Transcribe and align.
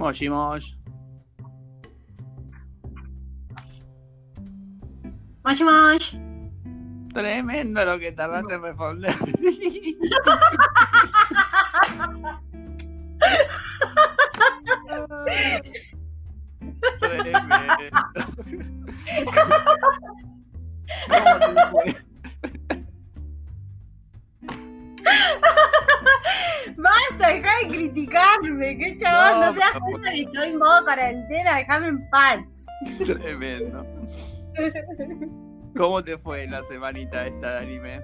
Moshi 0.00 0.30
Mosh. 0.30 0.72
Mosh 5.44 5.60
Mosh. 5.60 6.14
Tremendo 7.12 7.84
lo 7.84 7.98
que 7.98 8.12
tardaste 8.12 8.54
en 8.54 8.62
responder. 8.62 9.14
cuarentena. 30.94 31.56
Déjame 31.56 31.88
en 31.88 32.10
paz. 32.10 32.40
Tremendo. 33.04 33.86
¿Cómo 35.76 36.02
te 36.02 36.18
fue 36.18 36.46
la 36.48 36.62
semanita 36.64 37.26
esta 37.26 37.52
de 37.52 37.58
anime? 37.58 38.00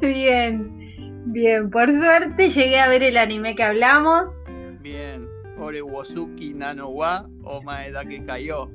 Bien, 0.00 1.32
bien. 1.32 1.70
Por 1.70 1.90
suerte 1.90 2.50
llegué 2.50 2.78
a 2.78 2.88
ver 2.88 3.02
el 3.02 3.16
anime 3.16 3.56
que 3.56 3.62
hablamos. 3.64 4.28
Bien. 4.80 5.26
Ore 5.58 5.82
Wosuki 5.82 6.52
Nano 6.52 6.90
wa 6.90 7.26
o 7.42 7.62
Maeda 7.62 8.04
que 8.04 8.24
cayó. 8.24 8.70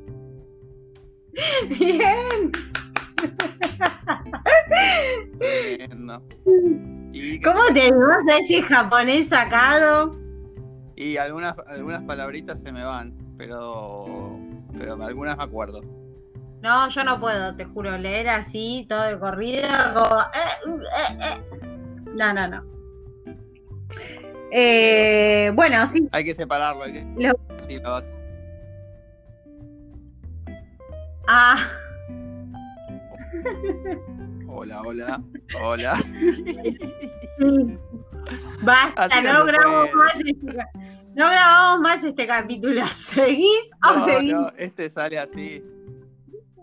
Bien. 1.70 2.52
Tremendo. 5.39 6.23
Y, 7.14 7.39
¿Cómo 7.42 7.62
te 7.73 7.92
vas 7.92 8.26
a 8.30 8.38
ese 8.39 8.64
japonés 8.64 9.30
sacado? 9.30 10.20
Y 11.02 11.17
algunas, 11.17 11.55
algunas 11.67 12.03
palabritas 12.03 12.61
se 12.61 12.71
me 12.71 12.83
van, 12.83 13.13
pero, 13.38 14.38
pero 14.77 15.02
algunas 15.03 15.38
me 15.38 15.43
acuerdo. 15.43 15.81
No, 16.61 16.88
yo 16.89 17.03
no 17.03 17.19
puedo, 17.19 17.55
te 17.55 17.66
juro, 17.66 17.97
leer 17.97 18.30
así 18.30 18.85
todo 18.88 19.03
de 19.03 19.17
corrido, 19.19 19.67
como... 19.95 20.21
eh, 20.21 20.80
eh, 20.95 21.19
eh. 21.23 21.41
No, 22.13 22.33
no, 22.33 22.47
no. 22.47 22.63
Eh, 24.52 25.52
bueno, 25.55 25.88
sí, 25.88 26.08
Hay 26.11 26.23
que 26.25 26.35
separarlo. 26.35 26.83
Hay 26.83 26.93
que... 26.93 27.05
Lo- 27.17 27.39
Sí, 27.67 27.80
lo 27.80 27.91
vas. 27.91 28.11
ah, 31.27 31.58
Hola, 34.47 34.81
hola. 34.81 35.21
Hola. 35.59 35.93
Basta, 38.61 39.03
Así 39.05 39.23
no 39.23 39.33
no 39.45 39.45
puede. 39.45 39.95
más 39.95 40.13
no 41.16 41.30
grabamos 41.30 41.81
más 41.81 42.04
este 42.04 42.26
capítulo. 42.28 42.86
¿Seguís 43.14 43.70
o 43.90 43.94
No, 43.94 44.06
seguís? 44.06 44.34
no, 44.34 44.50
este 44.58 44.90
sale 44.90 45.20
así. 45.20 45.64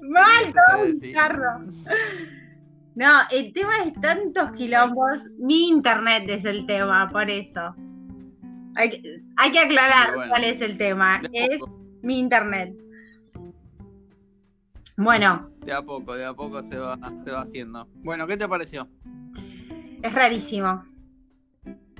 Mal, 0.00 0.54
este 0.86 1.12
carro. 1.12 1.64
No, 2.94 3.08
el 3.30 3.52
tema 3.52 3.84
es 3.84 3.92
tantos 4.00 4.50
quilombos. 4.56 5.20
Mi 5.38 5.68
internet 5.68 6.24
es 6.28 6.44
el 6.44 6.66
tema, 6.66 7.06
por 7.06 7.30
eso. 7.30 7.76
Hay 8.74 8.90
que, 8.90 9.18
hay 9.36 9.52
que 9.52 9.58
aclarar 9.60 10.16
bueno. 10.16 10.30
cuál 10.30 10.42
es 10.42 10.60
el 10.60 10.76
tema. 10.76 11.22
Es 11.32 11.60
mi 12.02 12.18
internet. 12.18 12.74
Bueno, 14.96 15.48
de 15.64 15.72
a 15.72 15.80
poco, 15.80 16.16
de 16.16 16.24
a 16.24 16.34
poco 16.34 16.60
se 16.64 16.76
va, 16.76 16.98
se 17.22 17.30
va 17.30 17.42
haciendo. 17.42 17.86
Bueno, 18.02 18.26
¿qué 18.26 18.36
te 18.36 18.48
pareció? 18.48 18.88
es 20.02 20.12
rarísimo. 20.12 20.84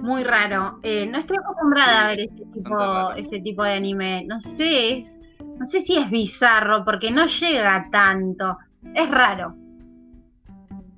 Muy 0.01 0.23
raro. 0.25 0.79
Eh, 0.83 1.07
no 1.07 1.19
estoy 1.19 1.37
acostumbrada 1.39 2.05
a 2.05 2.09
ver 2.09 2.21
ese 2.21 2.45
tipo, 2.55 2.77
raro. 2.77 3.15
ese 3.17 3.41
tipo 3.41 3.65
de 3.65 3.73
anime. 3.73 4.25
No 4.27 4.41
sé, 4.41 4.99
es, 4.99 5.19
no 5.59 5.67
sé 5.67 5.81
si 5.83 5.97
es 5.97 6.09
bizarro, 6.11 6.85
porque 6.85 7.11
no 7.11 7.27
llega 7.27 7.89
tanto. 7.91 8.57
Es 8.95 9.11
raro. 9.11 9.55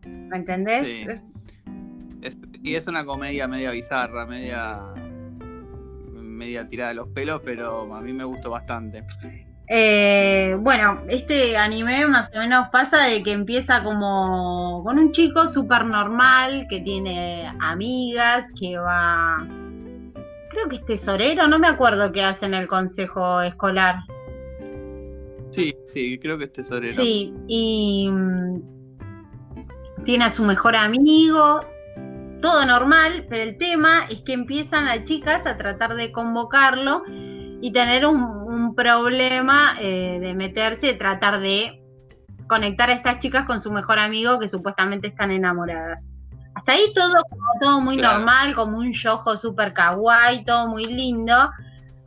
¿Me 0.07 0.37
entendés? 0.37 0.87
Sí. 0.87 1.05
Es- 1.09 1.33
Es- 2.23 2.39
y 2.63 2.75
es 2.75 2.87
una 2.87 3.07
comedia 3.07 3.49
media 3.49 3.71
bizarra, 3.71 4.27
media 4.27 4.79
media 6.21 6.69
tirada 6.69 6.91
de 6.91 6.97
los 6.97 7.09
pelos, 7.09 7.41
pero 7.45 7.95
a 7.95 8.01
mí 8.03 8.13
me 8.13 8.25
gustó 8.25 8.51
bastante. 8.51 9.05
Eh, 9.73 10.57
bueno, 10.59 11.01
este 11.07 11.57
anime 11.57 12.05
más 12.09 12.29
o 12.35 12.39
menos 12.41 12.71
pasa 12.73 13.05
de 13.05 13.23
que 13.23 13.31
empieza 13.31 13.85
como 13.85 14.83
con 14.83 14.99
un 14.99 15.13
chico 15.13 15.47
súper 15.47 15.85
normal 15.85 16.67
que 16.69 16.81
tiene 16.81 17.47
amigas, 17.61 18.53
que 18.59 18.77
va... 18.77 19.47
Creo 20.51 20.69
que 20.69 20.75
es 20.75 20.85
tesorero, 20.87 21.47
no 21.47 21.61
me 21.61 21.69
acuerdo 21.69 22.11
qué 22.11 22.21
hace 22.21 22.47
en 22.47 22.55
el 22.55 22.67
consejo 22.67 23.41
escolar. 23.43 24.01
Sí, 25.53 25.73
sí, 25.87 26.19
creo 26.19 26.37
que 26.37 26.47
es 26.47 26.53
tesorero. 26.53 27.01
Sí, 27.01 27.33
y 27.47 28.09
mm, 28.11 28.63
tiene 30.03 30.25
a 30.25 30.31
su 30.33 30.43
mejor 30.43 30.75
amigo, 30.75 31.61
todo 32.43 32.67
normal, 32.67 33.25
pero 33.31 33.49
el 33.49 33.57
tema 33.57 34.07
es 34.11 34.23
que 34.23 34.33
empiezan 34.33 34.87
las 34.87 35.05
chicas 35.05 35.47
a 35.47 35.57
tratar 35.57 35.95
de 35.95 36.11
convocarlo 36.11 37.05
y 37.63 37.71
tener 37.73 38.05
un, 38.07 38.40
un 38.51 38.75
problema 38.75 39.77
eh, 39.81 40.19
de 40.21 40.35
meterse, 40.35 40.95
tratar 40.95 41.41
de 41.41 41.81
conectar 42.49 42.91
a 42.91 42.95
estas 42.95 43.21
chicas 43.21 43.47
con 43.47 43.61
su 43.61 43.71
mejor 43.71 43.99
amigo 44.01 44.41
que 44.41 44.49
supuestamente 44.49 45.07
están 45.09 45.31
enamoradas. 45.31 46.09
Hasta 46.55 46.73
ahí 46.73 46.93
todo 46.95 47.15
como 47.31 47.47
todo 47.61 47.81
muy 47.81 47.97
Claro. 47.97 48.19
normal, 48.19 48.55
como 48.57 48.79
un 48.79 48.93
yojo 48.93 49.37
super 49.37 49.73
kawaii, 49.73 50.45
todo 50.45 50.67
muy 50.69 50.85
lindo, 50.87 51.51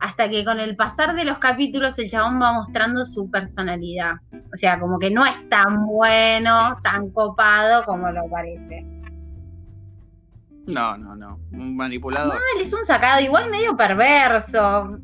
hasta 0.00 0.28
que 0.28 0.44
con 0.44 0.60
el 0.60 0.76
pasar 0.76 1.14
de 1.16 1.24
los 1.24 1.38
capítulos 1.38 1.98
el 1.98 2.10
chabón 2.10 2.40
va 2.42 2.52
mostrando 2.52 3.06
su 3.06 3.30
personalidad. 3.30 4.16
O 4.52 4.56
sea, 4.56 4.78
como 4.78 4.98
que 4.98 5.10
no 5.10 5.24
es 5.24 5.48
tan 5.48 5.86
bueno, 5.86 6.76
tan 6.82 7.08
copado 7.10 7.84
como 7.86 8.10
lo 8.10 8.28
parece. 8.28 8.84
No, 10.66 10.96
no, 10.98 11.14
no. 11.16 11.38
Un 11.52 11.76
manipulador. 11.76 12.38
Él 12.56 12.62
es 12.62 12.72
un 12.72 12.84
sacado 12.86 13.20
igual 13.22 13.50
medio 13.50 13.76
perverso, 13.76 14.98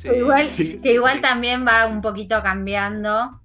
Sí, 0.00 0.08
que 0.08 0.16
igual, 0.18 0.46
sí, 0.48 0.76
que 0.82 0.92
igual 0.94 1.20
también 1.20 1.66
va 1.66 1.86
un 1.86 2.00
poquito 2.00 2.42
cambiando 2.42 3.38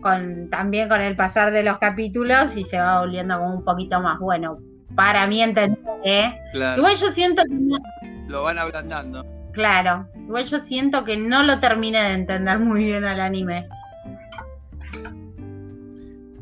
con 0.00 0.48
también 0.48 0.88
con 0.88 1.00
el 1.00 1.16
pasar 1.16 1.50
de 1.50 1.64
los 1.64 1.78
capítulos 1.78 2.56
y 2.56 2.64
se 2.64 2.78
va 2.78 3.00
volviendo 3.00 3.36
como 3.38 3.54
un 3.56 3.64
poquito 3.64 4.00
más 4.00 4.18
bueno. 4.20 4.58
Para 4.94 5.26
mí 5.26 5.42
entender, 5.42 5.78
¿eh? 6.04 6.34
Claro, 6.52 6.78
Igual 6.82 6.96
yo 6.96 7.10
siento 7.12 7.42
que 7.42 7.54
no- 7.54 7.78
lo 8.28 8.42
van 8.44 8.58
ablandando. 8.58 9.26
claro, 9.52 10.06
igual 10.16 10.44
yo 10.44 10.60
siento 10.60 11.04
que 11.04 11.16
no 11.16 11.42
lo 11.42 11.58
terminé 11.58 12.00
de 12.02 12.14
entender 12.14 12.58
muy 12.60 12.84
bien 12.84 13.04
al 13.04 13.20
anime. 13.20 13.66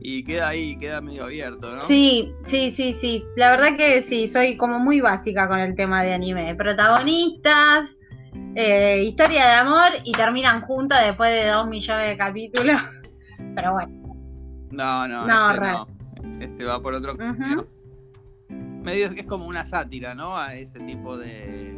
Y 0.00 0.22
queda 0.22 0.48
ahí, 0.48 0.76
queda 0.78 1.00
medio 1.00 1.24
abierto, 1.24 1.74
¿no? 1.74 1.80
Sí, 1.82 2.32
sí, 2.46 2.70
sí, 2.70 2.94
sí. 3.00 3.24
La 3.36 3.50
verdad 3.50 3.76
que 3.76 4.02
sí, 4.02 4.28
soy 4.28 4.56
como 4.56 4.78
muy 4.78 5.00
básica 5.00 5.48
con 5.48 5.58
el 5.58 5.74
tema 5.74 6.02
de 6.04 6.12
anime. 6.12 6.54
Protagonistas, 6.54 7.90
eh, 8.56 9.02
historia 9.04 9.46
de 9.46 9.52
amor 9.52 9.90
y 10.04 10.12
terminan 10.12 10.62
juntas 10.62 11.04
después 11.04 11.30
de 11.30 11.46
dos 11.50 11.68
millones 11.68 12.08
de 12.08 12.16
capítulos. 12.16 12.80
Pero 13.54 13.72
bueno. 13.74 14.16
No, 14.70 15.06
no, 15.06 15.26
No, 15.26 15.50
este 15.50 15.60
no. 15.66 15.86
Este 16.40 16.64
va 16.64 16.80
por 16.82 16.94
otro 16.94 17.16
camino. 17.16 17.66
Medio 18.48 19.10
que 19.14 19.20
es 19.20 19.26
como 19.26 19.46
una 19.46 19.64
sátira, 19.66 20.14
¿no? 20.14 20.36
A 20.36 20.54
ese 20.54 20.80
tipo 20.80 21.16
de, 21.16 21.74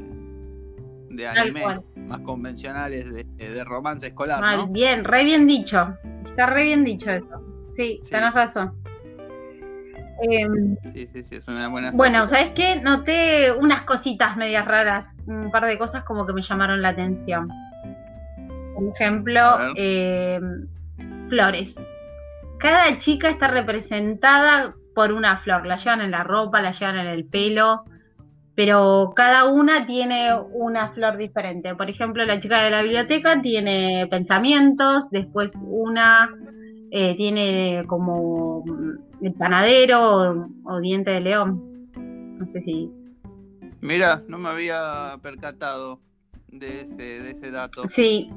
de 1.10 1.28
anime 1.28 1.62
más 1.96 2.20
convencionales 2.20 3.12
de, 3.12 3.24
de 3.24 3.64
romance 3.64 4.06
escolar, 4.08 4.40
Mal, 4.40 4.56
¿no? 4.58 4.66
bien, 4.68 5.04
re 5.04 5.24
bien 5.24 5.46
dicho. 5.46 5.94
Está 6.24 6.46
re 6.46 6.64
bien 6.64 6.84
dicho 6.84 7.10
eso. 7.10 7.42
Sí, 7.70 8.00
Sí. 8.02 8.10
tenés 8.10 8.32
razón. 8.34 8.74
Em, 10.22 10.76
Sí, 10.94 11.06
sí, 11.12 11.22
sí, 11.22 11.36
es 11.36 11.48
una 11.48 11.68
buena 11.68 11.92
bueno, 11.92 12.26
sátira. 12.26 12.38
¿sabes 12.38 12.52
qué? 12.54 12.80
Noté 12.80 13.52
unas 13.52 13.82
cositas 13.82 14.36
medias 14.36 14.64
raras, 14.64 15.16
un 15.26 15.50
par 15.50 15.64
de 15.66 15.78
cosas 15.78 16.04
como 16.04 16.26
que 16.26 16.32
me 16.32 16.42
llamaron 16.42 16.82
la 16.82 16.90
atención. 16.90 17.48
Por 18.74 18.92
ejemplo, 18.94 19.40
em, 19.76 20.66
flores. 21.28 21.90
Cada 22.58 22.98
chica 22.98 23.28
está 23.28 23.48
representada 23.48 24.74
por 24.94 25.12
una 25.12 25.38
flor. 25.38 25.66
La 25.66 25.76
llevan 25.76 26.00
en 26.00 26.10
la 26.10 26.24
ropa, 26.24 26.60
la 26.60 26.72
llevan 26.72 26.98
en 26.98 27.06
el 27.06 27.24
pelo, 27.24 27.84
pero 28.56 29.12
cada 29.14 29.44
una 29.44 29.86
tiene 29.86 30.30
una 30.52 30.88
flor 30.88 31.16
diferente. 31.16 31.76
Por 31.76 31.88
ejemplo, 31.88 32.24
la 32.24 32.40
chica 32.40 32.62
de 32.62 32.70
la 32.70 32.82
biblioteca 32.82 33.40
tiene 33.40 34.08
pensamientos, 34.10 35.08
después 35.10 35.52
una 35.60 36.28
eh, 36.90 37.16
tiene 37.16 37.84
como 37.86 38.64
mm, 38.64 39.24
el 39.24 39.34
panadero 39.34 40.00
o, 40.00 40.48
o 40.64 40.80
diente 40.80 41.12
de 41.12 41.20
león. 41.20 41.88
No 42.38 42.46
sé 42.46 42.60
si. 42.60 42.90
Mira, 43.80 44.22
no 44.28 44.38
me 44.38 44.48
había 44.48 45.18
percatado 45.22 46.00
de 46.48 46.82
ese, 46.82 47.02
de 47.02 47.30
ese 47.30 47.50
dato. 47.50 47.86
Sí. 47.86 48.30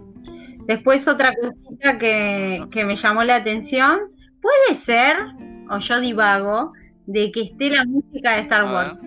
Después 0.66 1.08
otra 1.08 1.34
cosita 1.36 1.98
que, 1.98 2.66
que 2.72 2.86
me 2.86 2.96
llamó 2.96 3.24
la 3.24 3.38
atención. 3.38 4.00
Puede 4.42 4.80
ser, 4.80 5.18
o 5.70 5.78
yo 5.80 6.00
divago, 6.00 6.74
de 7.06 7.32
que 7.32 7.42
esté 7.42 7.70
la 7.70 7.86
música 7.86 8.36
de 8.36 8.42
Star 8.42 8.62
A 8.62 8.74
Wars. 8.74 9.00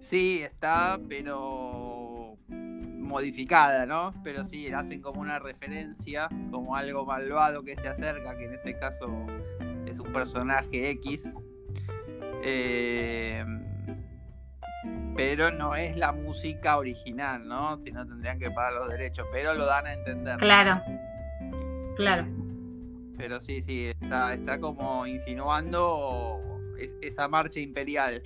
Sí, 0.00 0.40
está, 0.42 1.00
pero 1.08 1.75
modificada, 3.06 3.86
¿no? 3.86 4.12
Pero 4.22 4.44
sí, 4.44 4.68
hacen 4.72 5.00
como 5.00 5.20
una 5.20 5.38
referencia, 5.38 6.28
como 6.50 6.76
algo 6.76 7.06
malvado 7.06 7.62
que 7.62 7.76
se 7.76 7.88
acerca, 7.88 8.36
que 8.36 8.44
en 8.44 8.54
este 8.54 8.78
caso 8.78 9.26
es 9.86 9.98
un 9.98 10.12
personaje 10.12 10.90
X. 10.90 11.28
Eh, 12.42 13.44
pero 15.16 15.50
no 15.50 15.74
es 15.74 15.96
la 15.96 16.12
música 16.12 16.76
original, 16.76 17.46
¿no? 17.46 17.82
Si 17.82 17.90
no 17.90 18.06
tendrían 18.06 18.38
que 18.38 18.50
pagar 18.50 18.74
los 18.74 18.88
derechos, 18.90 19.26
pero 19.32 19.54
lo 19.54 19.64
dan 19.64 19.86
a 19.86 19.94
entender. 19.94 20.36
Claro, 20.36 20.82
claro. 21.96 22.26
Pero 23.16 23.40
sí, 23.40 23.62
sí, 23.62 23.92
está, 24.00 24.34
está 24.34 24.60
como 24.60 25.06
insinuando 25.06 26.42
esa 27.00 27.28
marcha 27.28 27.60
imperial. 27.60 28.20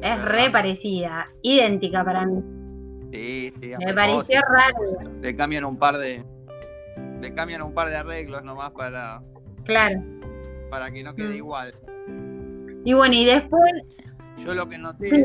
Es 0.00 0.24
re 0.24 0.50
parecida, 0.52 1.28
idéntica 1.42 2.02
para 2.02 2.24
mí. 2.24 2.61
Sí, 3.12 3.52
sí. 3.60 3.72
Me 3.84 3.92
pareció 3.94 4.40
raro. 4.48 5.10
Le 5.20 5.36
cambian 5.36 5.64
un 5.64 5.76
par 5.76 5.98
de. 5.98 6.24
Le 7.20 7.34
cambian 7.34 7.62
un 7.62 7.74
par 7.74 7.88
de 7.90 7.96
arreglos 7.96 8.42
nomás 8.42 8.70
para. 8.72 9.22
Claro. 9.64 10.02
Para 10.70 10.90
que 10.90 11.02
no 11.02 11.14
quede 11.14 11.34
Mm. 11.34 11.36
igual. 11.36 11.74
Y 12.84 12.94
bueno, 12.94 13.14
y 13.14 13.24
después. 13.26 13.72
Yo 14.38 14.54
lo 14.54 14.66
que 14.68 14.78
noté. 14.78 15.10
Sí. 15.10 15.24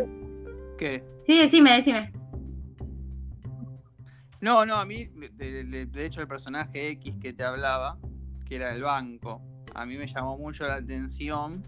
¿Qué? 0.78 1.04
Sí, 1.24 1.39
decime, 1.42 1.78
decime. 1.78 2.12
No, 4.42 4.66
no, 4.66 4.75
a 4.75 4.86
mí, 4.86 5.06
de, 5.36 5.63
de- 5.63 5.86
de 5.88 6.06
hecho, 6.06 6.22
el 6.22 6.28
personaje 6.28 6.90
X 6.90 7.16
que 7.19 7.33
te 7.33 7.44
hablaba, 7.44 7.98
que 8.45 8.57
era 8.57 8.74
el 8.75 8.83
banco, 8.83 9.42
a 9.74 9.86
mí 9.86 9.98
me 9.98 10.07
llamó 10.07 10.38
mucho 10.38 10.68
la 10.68 10.75
atención 10.75 11.63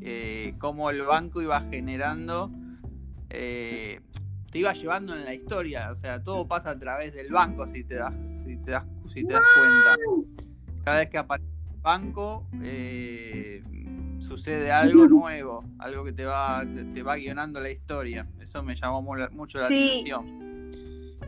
eh, 0.00 0.54
cómo 0.58 0.90
el 0.90 1.02
banco 1.02 1.40
iba 1.40 1.60
generando, 1.70 2.50
eh, 3.30 4.00
te 4.54 4.60
iba 4.60 4.72
llevando 4.72 5.16
en 5.16 5.24
la 5.24 5.34
historia, 5.34 5.90
o 5.90 5.96
sea, 5.96 6.22
todo 6.22 6.46
pasa 6.46 6.70
a 6.70 6.78
través 6.78 7.12
del 7.12 7.28
banco, 7.32 7.66
si 7.66 7.82
te 7.82 7.96
das, 7.96 8.14
si 8.46 8.56
te 8.58 8.70
das, 8.70 8.86
si 9.12 9.26
te 9.26 9.32
das 9.34 9.42
cuenta. 9.58 9.96
Cada 10.84 10.98
vez 10.98 11.10
que 11.10 11.18
aparece 11.18 11.48
el 11.72 11.80
banco, 11.80 12.46
eh, 12.62 13.64
sucede 14.20 14.70
algo 14.70 15.08
nuevo, 15.08 15.64
algo 15.80 16.04
que 16.04 16.12
te 16.12 16.24
va, 16.24 16.64
te, 16.72 16.84
te 16.84 17.02
va 17.02 17.16
guionando 17.16 17.58
la 17.58 17.68
historia. 17.68 18.28
Eso 18.38 18.62
me 18.62 18.76
llamó 18.76 19.02
mu- 19.02 19.28
mucho 19.32 19.58
la 19.58 19.66
Sí. 19.66 19.74
atención. 19.90 20.70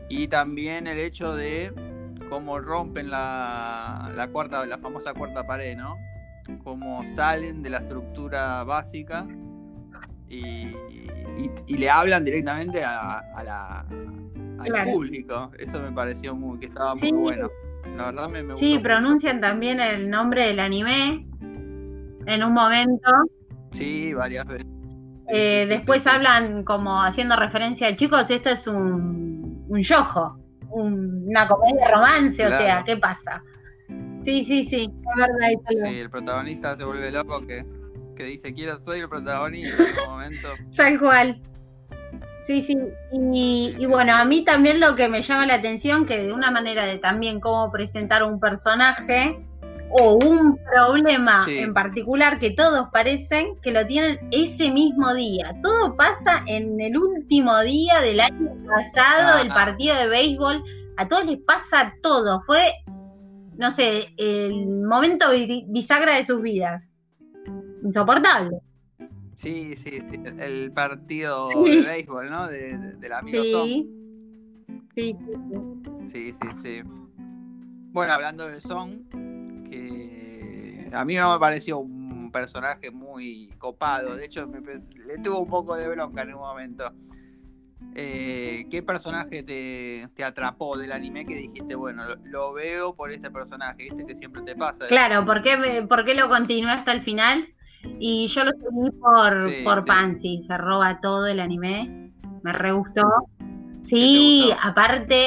Y 0.07 0.29
también 0.29 0.87
el 0.87 0.97
hecho 0.97 1.35
de 1.35 1.73
cómo 2.29 2.61
rompen 2.61 3.09
la, 3.09 4.09
la 4.15 4.27
cuarta, 4.29 4.65
la 4.65 4.77
famosa 4.77 5.13
cuarta 5.13 5.45
pared, 5.45 5.75
¿no? 5.75 5.97
Cómo 6.63 7.03
salen 7.03 7.61
de 7.61 7.71
la 7.71 7.79
estructura 7.79 8.63
básica 8.63 9.27
y, 10.29 10.67
y- 11.37 11.51
y 11.67 11.77
le 11.77 11.89
hablan 11.89 12.25
directamente 12.25 12.83
a, 12.83 13.19
a 13.35 13.43
la, 13.43 13.79
al 14.59 14.65
Claro. 14.67 14.91
público. 14.91 15.51
Eso 15.59 15.79
me 15.81 15.91
pareció 15.91 16.35
muy, 16.35 16.59
que 16.59 16.65
estaba 16.67 16.95
Sí. 16.95 17.11
muy 17.13 17.21
bueno. 17.23 17.49
La 17.95 18.05
verdad 18.07 18.29
me, 18.29 18.43
me 18.43 18.55
Sí, 18.55 18.79
pronuncian 18.79 19.39
también 19.39 19.79
el 19.79 20.09
nombre 20.09 20.47
del 20.47 20.59
anime 20.59 21.25
en 22.25 22.43
un 22.43 22.53
momento. 22.53 23.09
Sí, 23.71 24.13
varias 24.13 24.45
veces. 24.45 24.67
Eh, 25.29 25.63
Sí, 25.63 25.69
después 25.69 26.03
sí. 26.03 26.09
hablan 26.09 26.63
como 26.63 27.01
haciendo 27.01 27.35
referencia, 27.35 27.95
chicos, 27.95 28.29
esto 28.29 28.49
es 28.49 28.65
un, 28.67 29.65
un 29.67 29.81
yojo, 29.83 30.37
un- 30.69 31.25
una 31.27 31.47
comedia 31.47 31.89
romance, 31.91 32.45
o 32.45 32.49
sea, 32.49 32.83
¿qué 32.85 32.97
pasa? 32.97 33.41
Sí, 34.23 34.43
sí, 34.43 34.65
sí, 34.65 34.89
es 34.89 35.15
verdad. 35.17 35.89
Sí, 35.89 35.99
el 35.99 36.09
protagonista 36.09 36.75
se 36.77 36.83
vuelve 36.83 37.11
loco 37.11 37.41
que, 37.41 37.65
que 38.17 38.23
dice 38.25 38.53
quiero 38.53 38.77
soy 38.83 38.99
el 39.01 39.09
protagonista 39.09 39.75
en 39.83 39.99
un 40.05 40.09
momento. 40.11 40.49
Tal 40.75 40.99
cual. 40.99 41.39
Sí, 42.41 42.61
sí. 42.61 42.77
Y, 43.11 43.75
y 43.77 43.85
bueno, 43.85 44.15
a 44.15 44.23
mí 44.25 44.43
también 44.43 44.79
lo 44.79 44.95
que 44.95 45.07
me 45.09 45.21
llama 45.21 45.45
la 45.45 45.55
atención, 45.55 46.05
que 46.05 46.23
de 46.23 46.33
una 46.33 46.49
manera 46.51 46.85
de 46.85 46.97
también 46.97 47.39
cómo 47.41 47.71
presentar 47.71 48.23
un 48.23 48.39
personaje 48.39 49.37
o 49.99 50.13
un 50.13 50.57
problema 50.57 51.43
Sí. 51.45 51.57
en 51.59 51.73
particular 51.73 52.39
que 52.39 52.51
todos 52.51 52.87
parecen 52.91 53.55
que 53.61 53.71
lo 53.71 53.85
tienen 53.87 54.19
ese 54.31 54.69
mismo 54.71 55.13
día. 55.13 55.55
Todo 55.61 55.95
pasa 55.95 56.43
en 56.45 56.79
el 56.81 56.97
último 56.97 57.57
día 57.61 57.99
del 58.01 58.19
año 58.19 58.51
pasado 58.65 59.33
Ah. 59.35 59.37
del 59.39 59.49
partido 59.49 59.95
de 59.95 60.07
béisbol. 60.07 60.63
A 60.97 61.07
todos 61.07 61.25
les 61.25 61.37
pasa 61.39 61.93
todo. 62.01 62.41
Fue, 62.45 62.61
no 63.57 63.71
sé, 63.71 64.13
el 64.17 64.67
momento 64.67 65.29
bi- 65.31 65.65
bisagra 65.67 66.15
de 66.15 66.25
sus 66.25 66.41
vidas. 66.41 66.91
Insoportable. 67.87 68.59
Sí, 69.35 69.75
sí, 69.77 70.01
sí, 70.09 70.19
el 70.39 70.71
partido 70.73 71.47
de 71.63 71.81
béisbol, 71.81 72.29
¿no? 72.29 72.47
De, 72.47 72.77
de- 72.77 72.95
del 72.97 73.13
amigo. 73.13 73.43
Sí. 73.43 73.89
Sí, 74.93 75.15
sí, 75.25 75.33
sí. 75.49 75.57
Sí, 76.11 76.33
sí, 76.33 76.47
sí. 76.61 76.81
Bueno, 77.93 78.13
hablando 78.13 78.45
de 78.47 78.59
Son, 78.59 79.07
que 79.69 80.89
a 80.91 81.05
mí 81.05 81.15
no 81.15 81.31
me 81.33 81.39
pareció 81.39 81.77
un 81.79 82.29
personaje 82.31 82.91
muy 82.91 83.49
copado. 83.57 84.15
De 84.17 84.25
hecho, 84.25 84.45
me 84.47 84.59
le 84.59 85.17
tuvo 85.19 85.39
un 85.39 85.47
poco 85.47 85.75
de 85.77 85.87
bronca 85.87 86.23
en 86.23 86.33
un 86.33 86.41
momento. 86.41 86.91
Eh, 87.95 88.67
¿Qué 88.69 88.83
personaje 88.83 89.43
te, 89.43 90.07
te 90.13 90.23
atrapó 90.23 90.77
del 90.77 90.91
anime 90.91 91.25
que 91.25 91.35
dijiste, 91.35 91.73
bueno, 91.75 92.05
lo, 92.05 92.15
lo 92.25 92.53
veo 92.53 92.95
por 92.95 93.11
este 93.11 93.31
personaje? 93.31 93.83
¿Viste 93.83 94.05
que 94.05 94.15
siempre 94.15 94.41
te 94.43 94.55
pasa? 94.55 94.87
Claro, 94.87 95.25
¿por 95.25 95.41
qué, 95.41 95.57
me- 95.57 95.87
por 95.87 96.03
qué 96.05 96.13
lo 96.13 96.27
continué 96.27 96.71
hasta 96.71 96.91
el 96.91 97.01
final? 97.01 97.47
Y 97.99 98.27
yo 98.27 98.43
lo 98.43 98.51
seguí 98.51 98.91
por, 98.99 99.51
Sí, 99.51 99.63
por 99.63 99.81
sí. 99.81 99.87
Pansy, 99.87 100.41
se 100.43 100.57
roba 100.57 100.99
todo 101.01 101.25
el 101.27 101.39
anime, 101.39 102.11
me 102.43 102.53
re 102.53 102.71
gustó. 102.71 103.07
Sí, 103.81 104.51
aparte 104.61 105.25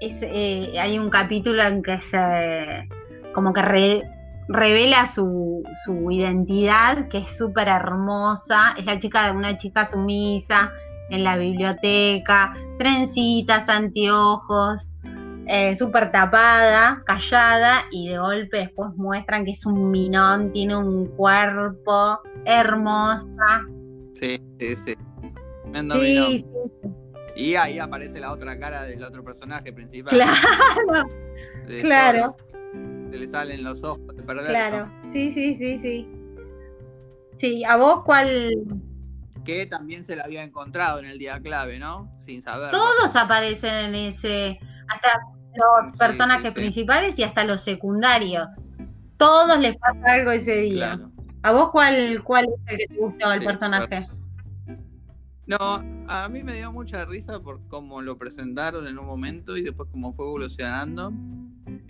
es, 0.00 0.18
eh, 0.22 0.74
hay 0.78 0.98
un 0.98 1.10
capítulo 1.10 1.62
en 1.62 1.82
que 1.82 2.00
se 2.00 2.88
como 3.34 3.52
que 3.52 3.62
re- 3.62 4.02
revela 4.48 5.06
su, 5.06 5.62
su 5.84 6.10
identidad, 6.10 7.08
que 7.08 7.18
es 7.18 7.36
súper 7.38 7.68
hermosa, 7.68 8.74
es 8.76 8.84
la 8.86 8.98
chica 8.98 9.26
de 9.26 9.32
una 9.38 9.56
chica 9.56 9.86
sumisa 9.86 10.72
en 11.10 11.24
la 11.24 11.36
biblioteca, 11.36 12.54
trencitas, 12.78 13.68
anteojos, 13.68 14.86
eh, 15.46 15.74
súper 15.76 16.10
tapada, 16.10 17.02
callada, 17.04 17.84
y 17.90 18.08
de 18.08 18.18
golpe 18.18 18.56
después 18.58 18.90
muestran 18.96 19.44
que 19.44 19.52
es 19.52 19.64
un 19.66 19.90
minón, 19.90 20.52
tiene 20.52 20.76
un 20.76 21.06
cuerpo 21.16 22.20
hermosa. 22.44 23.66
Sí, 24.14 24.40
sí, 24.58 24.76
sí. 24.76 24.94
Tremendo 25.62 25.94
Sí, 25.96 26.00
minón. 26.00 26.30
sí, 26.32 26.44
Y 27.36 27.54
ahí 27.56 27.78
aparece 27.78 28.20
la 28.20 28.32
otra 28.32 28.58
cara 28.58 28.82
del 28.82 29.02
otro 29.04 29.24
personaje 29.24 29.72
principal. 29.72 30.10
claro, 30.14 31.08
de 31.66 31.80
claro. 31.82 32.36
Se 33.10 33.18
le 33.18 33.26
salen 33.26 33.64
los 33.64 33.82
ojos 33.82 34.14
de 34.16 34.22
perverso. 34.22 34.50
claro. 34.50 34.90
Sí, 35.12 35.32
sí, 35.32 35.54
sí, 35.56 35.78
sí. 35.78 36.08
Sí, 37.34 37.64
¿a 37.64 37.76
vos 37.76 38.04
cuál? 38.04 38.52
Que 39.44 39.64
también 39.66 40.04
se 40.04 40.14
la 40.14 40.24
había 40.24 40.42
encontrado 40.44 40.98
en 40.98 41.06
el 41.06 41.18
día 41.18 41.40
clave, 41.40 41.78
¿no? 41.78 42.12
Sin 42.24 42.42
saberlo. 42.42 42.78
Todos 42.78 43.16
aparecen 43.16 43.74
en 43.74 43.94
ese, 43.94 44.58
hasta 44.90 45.20
los 45.54 45.96
personajes 45.96 46.52
principales 46.52 47.18
y 47.18 47.22
hasta 47.22 47.44
los 47.44 47.62
secundarios. 47.62 48.52
Todos 49.16 49.58
les 49.58 49.76
pasa 49.76 50.12
algo 50.12 50.30
ese 50.30 50.56
día. 50.56 50.96
Claro. 50.96 51.10
¿A 51.42 51.52
vos 51.52 51.70
cuál, 51.70 52.22
cuál 52.22 52.44
es 52.46 52.60
el 52.66 52.78
que 52.78 52.86
te 52.86 52.94
gustó 52.96 53.32
el 53.32 53.42
personaje? 53.42 54.08
No, 55.46 55.58
a 56.06 56.28
mí 56.30 56.42
me 56.44 56.54
dio 56.54 56.70
mucha 56.70 57.04
risa 57.04 57.40
por 57.40 57.66
cómo 57.68 58.02
lo 58.02 58.18
presentaron 58.18 58.86
en 58.86 58.98
un 58.98 59.06
momento 59.06 59.56
y 59.56 59.62
después 59.62 59.88
cómo 59.90 60.12
fue 60.12 60.26
evolucionando. 60.26 61.12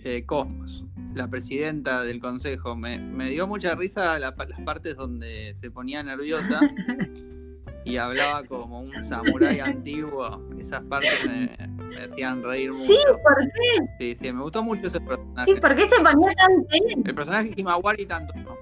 Eh, 0.03 0.25
Cosmos, 0.25 0.83
la 1.13 1.27
presidenta 1.27 2.01
del 2.03 2.19
consejo, 2.19 2.75
me, 2.75 2.97
me 2.97 3.29
dio 3.29 3.47
mucha 3.47 3.75
risa 3.75 4.17
la 4.17 4.33
las 4.35 4.59
partes 4.61 4.95
donde 4.95 5.55
se 5.59 5.69
ponía 5.69 6.01
nerviosa 6.01 6.59
y 7.85 7.97
hablaba 7.97 8.43
como 8.45 8.81
un 8.81 9.05
samurái 9.05 9.59
antiguo. 9.59 10.43
Esas 10.57 10.81
partes 10.83 11.19
me, 11.27 11.55
me 12.01 12.11
hacían 12.11 12.43
reír 12.43 12.71
mucho. 12.71 12.85
Sí, 12.85 12.97
¿por 13.23 13.37
qué? 13.37 13.85
Sí, 13.99 14.15
sí, 14.15 14.33
me 14.33 14.41
gustó 14.41 14.63
mucho 14.63 14.87
ese 14.87 14.99
personaje. 15.01 15.53
Sí, 15.53 15.59
¿por 15.59 15.75
qué 15.75 15.87
se 15.87 16.01
ponía 16.01 16.33
tan 16.33 16.65
tensa? 16.67 17.09
El 17.09 17.15
personaje 17.15 17.51
Himawari 17.55 18.05
tanto 18.05 18.33
no. 18.35 18.57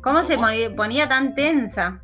¿Cómo 0.00 0.22
se 0.22 0.36
ponía 0.76 1.08
tan 1.08 1.34
tensa? 1.34 2.00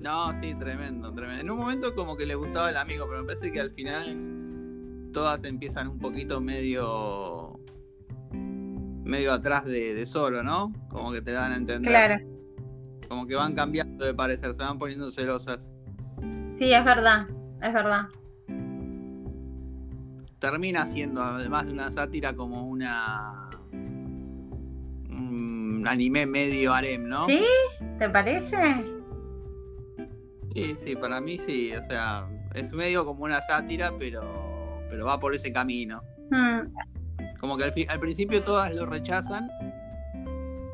No, 0.00 0.34
sí, 0.40 0.54
tremendo, 0.54 1.12
tremendo. 1.12 1.40
En 1.42 1.50
un 1.50 1.58
momento 1.58 1.94
como 1.94 2.16
que 2.16 2.24
le 2.24 2.34
gustaba 2.34 2.70
el 2.70 2.76
amigo, 2.76 3.06
pero 3.08 3.20
me 3.20 3.26
parece 3.26 3.50
que 3.52 3.60
al 3.60 3.70
final 3.72 5.10
todas 5.12 5.42
empiezan 5.44 5.88
un 5.88 5.98
poquito 5.98 6.40
medio 6.40 7.58
medio 9.04 9.32
atrás 9.32 9.64
de, 9.64 9.94
de 9.94 10.06
Zoro, 10.06 10.42
¿no? 10.42 10.72
Como 10.90 11.12
que 11.12 11.22
te 11.22 11.32
dan 11.32 11.52
a 11.52 11.56
entender. 11.56 11.90
Claro, 11.90 12.24
Como 13.08 13.26
que 13.26 13.34
van 13.34 13.54
cambiando 13.54 14.04
de 14.04 14.12
parecer, 14.14 14.52
se 14.54 14.62
van 14.62 14.78
poniendo 14.78 15.10
celosas. 15.10 15.70
sí, 16.54 16.72
es 16.72 16.84
verdad, 16.84 17.26
es 17.62 17.72
verdad. 17.72 18.02
Termina 20.38 20.86
siendo, 20.86 21.22
además 21.22 21.66
de 21.66 21.72
una 21.72 21.90
sátira, 21.90 22.32
como 22.34 22.62
una 22.62 23.48
un 25.10 25.84
anime 25.86 26.26
medio 26.26 26.72
harem, 26.72 27.08
¿no? 27.08 27.26
¿Sí? 27.26 27.44
¿Te 27.98 28.08
parece? 28.08 28.56
Sí, 30.54 30.74
sí, 30.76 30.96
para 30.96 31.20
mí 31.20 31.38
sí, 31.38 31.72
o 31.74 31.82
sea, 31.82 32.26
es 32.54 32.72
medio 32.72 33.04
como 33.04 33.24
una 33.24 33.40
sátira, 33.42 33.92
pero, 33.98 34.22
pero 34.90 35.06
va 35.06 35.18
por 35.20 35.34
ese 35.34 35.52
camino. 35.52 36.02
Mm, 36.30 36.60
Como 37.38 37.56
que 37.56 37.64
al, 37.64 37.72
al 37.88 38.00
principio 38.00 38.42
todas 38.42 38.72
lo 38.74 38.86
rechazan, 38.86 39.48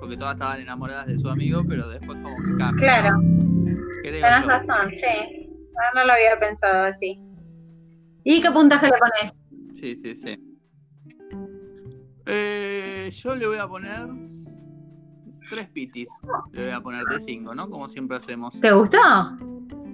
porque 0.00 0.16
todas 0.16 0.34
estaban 0.34 0.60
enamoradas 0.60 1.06
de 1.06 1.18
su 1.18 1.28
amigo, 1.28 1.62
pero 1.68 1.88
después 1.88 2.18
como 2.22 2.36
que 2.36 2.56
cambia. 2.58 2.86
claro, 2.86 3.20
yo. 4.04 4.46
razón, 4.46 4.90
sí. 4.94 5.48
No, 5.72 6.00
no 6.00 6.06
lo 6.06 6.12
había 6.12 6.38
pensado 6.38 6.84
así. 6.84 7.20
¿Y 8.22 8.40
qué 8.40 8.50
puntaje 8.50 8.86
le 8.86 8.92
pones? 8.92 9.32
Sí, 9.84 9.96
sí, 10.02 10.16
sí. 10.16 10.56
Eh, 12.24 13.10
yo 13.12 13.34
le 13.36 13.46
voy 13.46 13.58
a 13.58 13.68
poner 13.68 14.08
tres 15.50 15.68
pitis. 15.68 16.08
Le 16.52 16.62
voy 16.64 16.72
a 16.72 16.80
poner 16.80 17.04
de 17.04 17.20
cinco, 17.20 17.54
¿no? 17.54 17.68
Como 17.68 17.90
siempre 17.90 18.16
hacemos. 18.16 18.58
¿Te 18.58 18.72
gustó? 18.72 18.96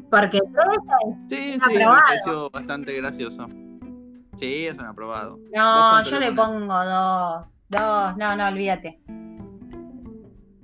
Porque 0.09 0.39
todo 0.39 1.09
Sí, 1.29 1.35
sí, 1.37 1.51
Está 1.55 1.67
me 1.71 1.83
aprobado. 1.83 2.03
pareció 2.07 2.51
bastante 2.51 2.97
gracioso. 2.99 3.49
Sí, 4.39 4.67
es 4.67 4.79
un 4.79 4.85
aprobado. 4.87 5.39
¿Vos 5.39 5.51
No, 5.53 6.05
yo 6.09 6.21
le 6.21 6.33
pongo 6.35 6.85
dos. 6.85 7.63
Dos, 7.69 8.17
no, 8.17 8.37
no, 8.37 8.47
olvídate. 8.47 9.01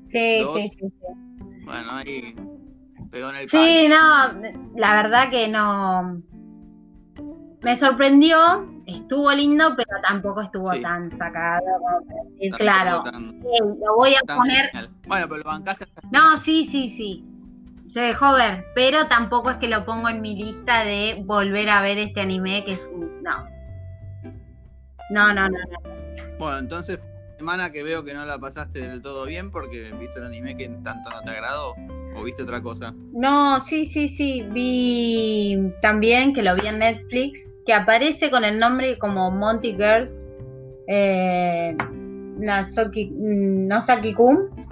Sí, 0.08 0.38
sí, 0.54 0.70
sí, 0.70 0.78
sí. 0.78 1.64
Bueno, 1.64 1.90
ahí 1.94 2.36
pegó 3.10 3.30
en 3.30 3.36
el 3.36 3.48
Sí, 3.48 3.88
no, 3.88 4.40
la 4.76 5.02
verdad 5.02 5.30
que 5.30 5.48
no. 5.48 6.22
Me 7.62 7.76
sorprendió, 7.76 8.75
estuvo 8.86 9.32
lindo, 9.32 9.74
pero 9.76 10.00
tampoco 10.02 10.42
estuvo 10.42 10.72
Sí. 10.72 10.82
tan 10.82 11.10
sacado 11.10 11.60
claro, 12.56 13.02
Tampoco 13.02 13.10
tan- 13.10 13.30
sí, 13.42 13.48
lo 13.84 13.96
voy 13.96 14.14
a 14.14 14.34
poner. 14.34 14.66
genial. 14.70 14.90
Bueno, 15.08 15.26
pero 15.28 15.38
lo 15.38 15.44
bancaste 15.44 15.84
hasta 15.84 16.00
No, 16.10 16.38
sí, 16.40 16.66
sí, 16.66 16.90
sí. 16.96 17.24
Se 17.88 18.00
dejó 18.00 18.32
ver, 18.34 18.64
pero 18.74 19.06
tampoco 19.06 19.50
es 19.50 19.56
que 19.58 19.68
lo 19.68 19.84
pongo 19.84 20.08
en 20.08 20.20
mi 20.20 20.34
lista 20.36 20.84
de 20.84 21.22
volver 21.24 21.68
a 21.70 21.80
ver 21.82 21.98
este 21.98 22.20
anime 22.20 22.64
que 22.64 22.72
es 22.74 22.88
un. 22.92 23.22
No. 23.22 23.46
No, 25.10 25.32
no, 25.32 25.48
no, 25.48 25.58
no. 25.58 26.36
Bueno, 26.38 26.58
entonces, 26.58 26.98
semana 27.38 27.70
que 27.70 27.82
veo 27.84 28.02
que 28.04 28.12
no 28.12 28.24
la 28.24 28.38
pasaste 28.38 28.88
del 28.88 29.02
todo 29.02 29.24
bien 29.26 29.50
porque 29.52 29.92
viste 29.98 30.18
el 30.18 30.26
anime 30.26 30.56
que 30.56 30.68
tanto 30.68 31.10
no 31.10 31.22
te 31.22 31.30
agradó 31.30 31.74
o 32.16 32.24
viste 32.24 32.42
otra 32.42 32.62
cosa. 32.62 32.94
No, 33.12 33.60
sí, 33.60 33.86
sí, 33.86 34.08
sí. 34.08 34.46
Vi 34.52 35.72
también 35.82 36.32
que 36.32 36.42
lo 36.42 36.54
vi 36.54 36.66
en 36.66 36.78
Netflix, 36.78 37.54
que 37.66 37.74
aparece 37.74 38.30
con 38.30 38.44
el 38.44 38.58
nombre 38.58 38.98
como 38.98 39.30
Monty 39.30 39.74
Girls, 39.74 40.30
eh, 40.88 41.76
Nasoki, 42.38 43.10
mm, 43.10 43.66
Nosaki-kun. 43.68 44.66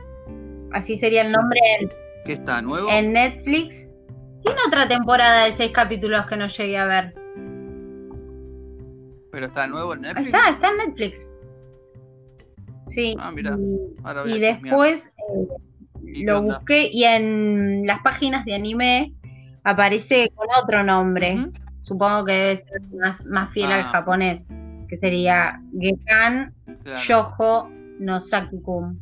Así 0.73 0.99
sería 0.99 1.23
el 1.23 1.33
nombre 1.33 1.61
¿Qué 2.25 2.33
está 2.33 2.63
nuevo? 2.63 2.89
en 2.91 3.13
Netflix. 3.13 3.91
Tiene 4.43 4.59
otra 4.67 4.89
temporada 4.89 5.45
de 5.47 5.53
seis 5.53 5.73
capítulos 5.73 6.27
que 6.27 6.37
no 6.37 6.49
llegué 6.49 6.77
a 6.79 6.87
ver. 6.87 7.15
Pero 9.31 9.47
está 9.47 9.67
nuevo 9.67 9.95
en 9.95 10.03
Netflix. 10.03 10.27
Está, 10.27 10.51
está 10.51 10.71
en 10.71 10.77
Netflix. 10.79 11.29
Sí. 12.89 13.17
Ah, 13.19 13.31
voy 13.33 14.33
y, 14.33 14.37
y 14.37 14.41
después 14.41 15.07
eh, 15.07 15.47
¿Y 15.47 15.47
qué 15.47 15.55
lo 16.23 16.43
busqué 16.43 16.89
y 16.93 17.05
en 17.05 17.87
las 17.87 18.01
páginas 18.03 18.45
de 18.45 18.55
anime 18.55 19.13
aparece 19.65 20.31
con 20.35 20.47
otro 20.63 20.83
nombre. 20.85 21.49
Supongo 21.83 22.25
que 22.25 22.33
debe 22.33 22.57
ser 22.59 22.81
más, 22.99 23.27
más 23.27 23.51
fiel 23.53 23.71
al 23.73 23.81
Ah. 23.81 23.91
japonés, 23.93 24.47
que 24.89 24.97
sería 24.99 25.61
Gekan 25.79 26.55
Claro. 26.83 27.01
Yoho 27.03 27.71
no 27.99 28.21
Saki-kun. 28.21 28.99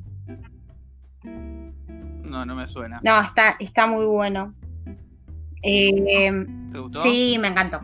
No, 2.24 2.46
no 2.46 2.54
me 2.54 2.66
suena. 2.66 3.00
No, 3.04 3.20
está, 3.20 3.56
está 3.58 3.86
muy 3.86 4.04
bueno. 4.06 4.54
Eh, 5.62 6.46
¿Te 6.72 6.78
gustó? 6.78 7.02
sí, 7.02 7.36
me 7.40 7.48
encantó. 7.48 7.80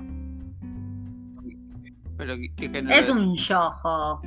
Pero 2.16 2.37
¿qué, 2.37 2.52
qué 2.56 2.68
género 2.68 2.94
Es 2.97 3.08
un 3.11 3.37
yojo. 3.37 4.20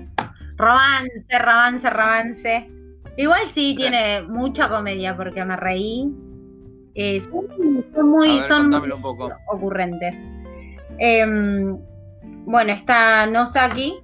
Romance, 0.57 1.39
romance, 1.39 1.89
romance. 1.89 2.71
Igual 3.17 3.47
sí, 3.51 3.71
Sí. 3.71 3.75
tiene 3.77 4.21
mucha 4.23 4.69
comedia 4.69 5.15
porque 5.15 5.43
me 5.45 5.55
reí. 5.57 6.09
Eh, 6.95 7.21
son, 7.21 7.85
son 7.95 8.09
muy, 8.09 8.27
ver, 8.39 8.43
son 8.47 8.57
muy 8.63 8.71
contámelo 8.71 8.95
un 8.97 9.01
poco. 9.01 9.31
ocurrentes. 9.47 10.17
Em, 10.97 11.77
bueno, 12.45 12.73
está 12.73 13.25
Nosaki, 13.27 13.99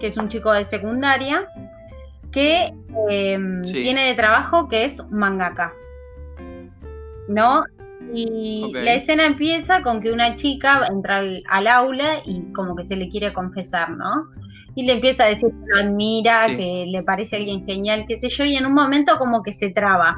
que 0.00 0.08
es 0.08 0.16
un 0.16 0.28
chico 0.28 0.52
de 0.52 0.64
secundaria, 0.64 1.48
que 2.32 2.72
Sí. 3.64 3.72
tiene 3.72 4.06
de 4.06 4.14
trabajo 4.14 4.68
que 4.68 4.86
es 4.86 4.94
mangaka. 5.10 5.72
¿No? 7.28 7.62
Y 8.12 8.70
la 8.74 8.94
escena 8.94 9.24
empieza 9.24 9.82
con 9.82 10.00
que 10.00 10.12
una 10.12 10.36
chica 10.36 10.86
entra 10.88 11.18
al, 11.18 11.42
al 11.48 11.66
aula 11.66 12.18
y 12.24 12.42
como 12.52 12.76
que 12.76 12.84
se 12.84 12.96
le 12.96 13.08
quiere 13.08 13.32
confesar, 13.32 13.90
¿no? 13.90 14.28
Y 14.76 14.84
le 14.86 14.94
empieza 14.94 15.24
a 15.24 15.28
decir 15.28 15.50
que 15.50 15.66
lo 15.66 15.76
admira, 15.88 16.48
Sí. 16.48 16.56
que 16.56 16.86
le 16.88 17.02
parece 17.02 17.36
alguien 17.36 17.64
genial, 17.64 18.04
qué 18.08 18.18
sé 18.18 18.28
yo, 18.28 18.44
y 18.44 18.56
en 18.56 18.66
un 18.66 18.74
momento 18.74 19.16
como 19.18 19.42
que 19.42 19.52
se 19.52 19.70
traba, 19.70 20.16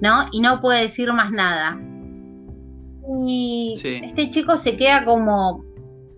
¿no? 0.00 0.26
Y 0.32 0.40
no 0.40 0.60
puede 0.60 0.82
decir 0.82 1.12
más 1.12 1.30
nada. 1.30 1.78
Y 3.26 3.74
Sí. 3.80 4.00
este 4.04 4.30
chico 4.30 4.56
se 4.56 4.76
queda 4.76 5.04
como 5.04 5.64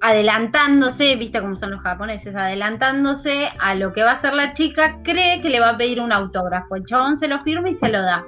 adelantándose, 0.00 1.16
viste 1.16 1.40
cómo 1.40 1.56
son 1.56 1.70
los 1.70 1.80
japoneses, 1.80 2.34
adelantándose 2.36 3.48
a 3.58 3.74
lo 3.74 3.92
que 3.92 4.02
va 4.02 4.10
a 4.10 4.14
hacer 4.14 4.34
la 4.34 4.52
chica, 4.52 4.98
cree 5.02 5.40
que 5.40 5.48
le 5.48 5.60
va 5.60 5.70
a 5.70 5.76
pedir 5.78 5.98
un 6.00 6.12
autógrafo. 6.12 6.76
El 6.76 6.84
chabón 6.84 7.16
se 7.16 7.26
lo 7.26 7.40
firma 7.40 7.70
y 7.70 7.74
se 7.74 7.88
lo 7.88 8.02
da. 8.02 8.24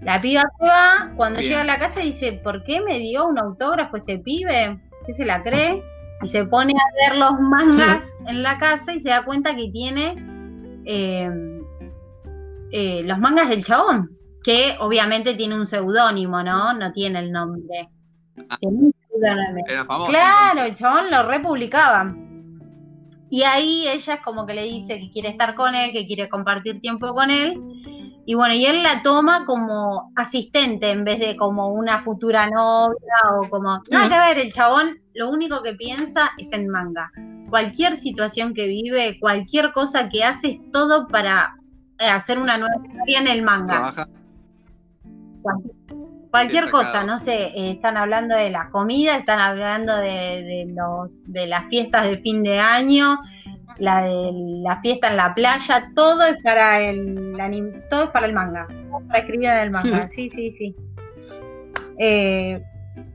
La 0.00 0.18
piba 0.22 0.42
se 0.58 0.64
va, 0.66 1.12
cuando 1.16 1.40
Bien. 1.40 1.50
llega 1.50 1.60
a 1.60 1.64
la 1.66 1.78
casa 1.78 2.00
dice, 2.00 2.40
¿por 2.42 2.64
qué 2.64 2.80
me 2.80 2.98
dio 2.98 3.26
un 3.26 3.38
autógrafo 3.38 3.98
este 3.98 4.18
pibe? 4.18 4.78
¿Qué 5.06 5.12
se 5.12 5.26
la 5.26 5.42
cree? 5.42 5.82
Y 6.22 6.28
se 6.28 6.44
pone 6.46 6.72
a 6.72 7.10
ver 7.10 7.18
los 7.18 7.38
mangas 7.38 8.02
en 8.26 8.42
la 8.42 8.58
casa 8.58 8.92
y 8.94 9.00
se 9.00 9.08
da 9.08 9.24
cuenta 9.24 9.54
que 9.54 9.70
tiene 9.70 10.14
eh, 10.84 11.30
eh, 12.72 13.02
los 13.04 13.18
mangas 13.18 13.48
del 13.48 13.64
chabón, 13.64 14.16
que 14.42 14.76
obviamente 14.80 15.34
tiene 15.34 15.54
un 15.54 15.66
seudónimo, 15.66 16.42
¿no? 16.42 16.72
No 16.74 16.92
tiene 16.92 17.18
el 17.20 17.32
nombre. 17.32 17.88
Ah. 18.48 18.58
Era 19.68 19.84
famoso. 19.84 20.10
Claro, 20.10 20.62
el 20.62 20.74
chabón 20.74 21.10
lo 21.10 21.22
republicaba. 21.24 22.14
Y 23.28 23.42
ahí 23.42 23.86
ella 23.88 24.14
es 24.14 24.20
como 24.20 24.46
que 24.46 24.54
le 24.54 24.64
dice 24.64 24.98
que 24.98 25.10
quiere 25.12 25.28
estar 25.28 25.54
con 25.54 25.74
él, 25.74 25.92
que 25.92 26.06
quiere 26.06 26.28
compartir 26.28 26.80
tiempo 26.80 27.14
con 27.14 27.30
él. 27.30 27.60
Y 28.30 28.34
bueno, 28.34 28.54
y 28.54 28.64
él 28.64 28.84
la 28.84 29.02
toma 29.02 29.44
como 29.44 30.12
asistente 30.14 30.88
en 30.92 31.02
vez 31.02 31.18
de 31.18 31.34
como 31.34 31.70
una 31.72 32.04
futura 32.04 32.48
novia 32.48 33.16
o 33.32 33.50
como... 33.50 33.82
Nada 33.90 34.08
que 34.08 34.34
ver, 34.34 34.46
el 34.46 34.52
chabón 34.52 35.00
lo 35.14 35.30
único 35.30 35.64
que 35.64 35.72
piensa 35.72 36.30
es 36.38 36.52
en 36.52 36.68
manga. 36.68 37.10
Cualquier 37.48 37.96
situación 37.96 38.54
que 38.54 38.68
vive, 38.68 39.18
cualquier 39.18 39.72
cosa 39.72 40.08
que 40.08 40.22
hace 40.22 40.50
es 40.50 40.70
todo 40.70 41.08
para 41.08 41.56
eh, 41.98 42.06
hacer 42.06 42.38
una 42.38 42.56
nueva 42.56 42.76
historia 42.86 43.18
en 43.18 43.26
el 43.26 43.42
manga. 43.42 43.66
Trabaja. 43.66 44.08
Cualquier, 46.30 46.70
cosa, 46.70 47.02
no 47.02 47.18
sé, 47.18 47.34
eh, 47.34 47.72
están 47.72 47.96
hablando 47.96 48.36
de 48.36 48.50
la 48.50 48.70
comida, 48.70 49.16
están 49.16 49.40
hablando 49.40 49.96
de, 49.96 50.42
de 50.42 50.72
los 50.74 51.24
de 51.26 51.46
las 51.48 51.66
fiestas 51.68 52.04
de 52.04 52.18
fin 52.18 52.42
de 52.44 52.58
año, 52.60 53.18
la 53.78 54.02
de 54.02 54.30
la 54.62 54.80
fiesta 54.80 55.08
en 55.08 55.16
la 55.16 55.34
playa, 55.34 55.90
todo 55.94 56.22
es 56.24 56.36
para 56.44 56.80
el 56.82 57.34
anim- 57.40 57.82
todo 57.88 58.04
es 58.04 58.10
para 58.10 58.26
el 58.26 58.32
manga, 58.32 58.68
para 59.08 59.18
escribir 59.20 59.48
en 59.48 59.58
el 59.58 59.70
manga, 59.70 60.08
sí, 60.14 60.30
sí, 60.30 60.54
sí. 60.56 60.76
Eh, 61.98 62.62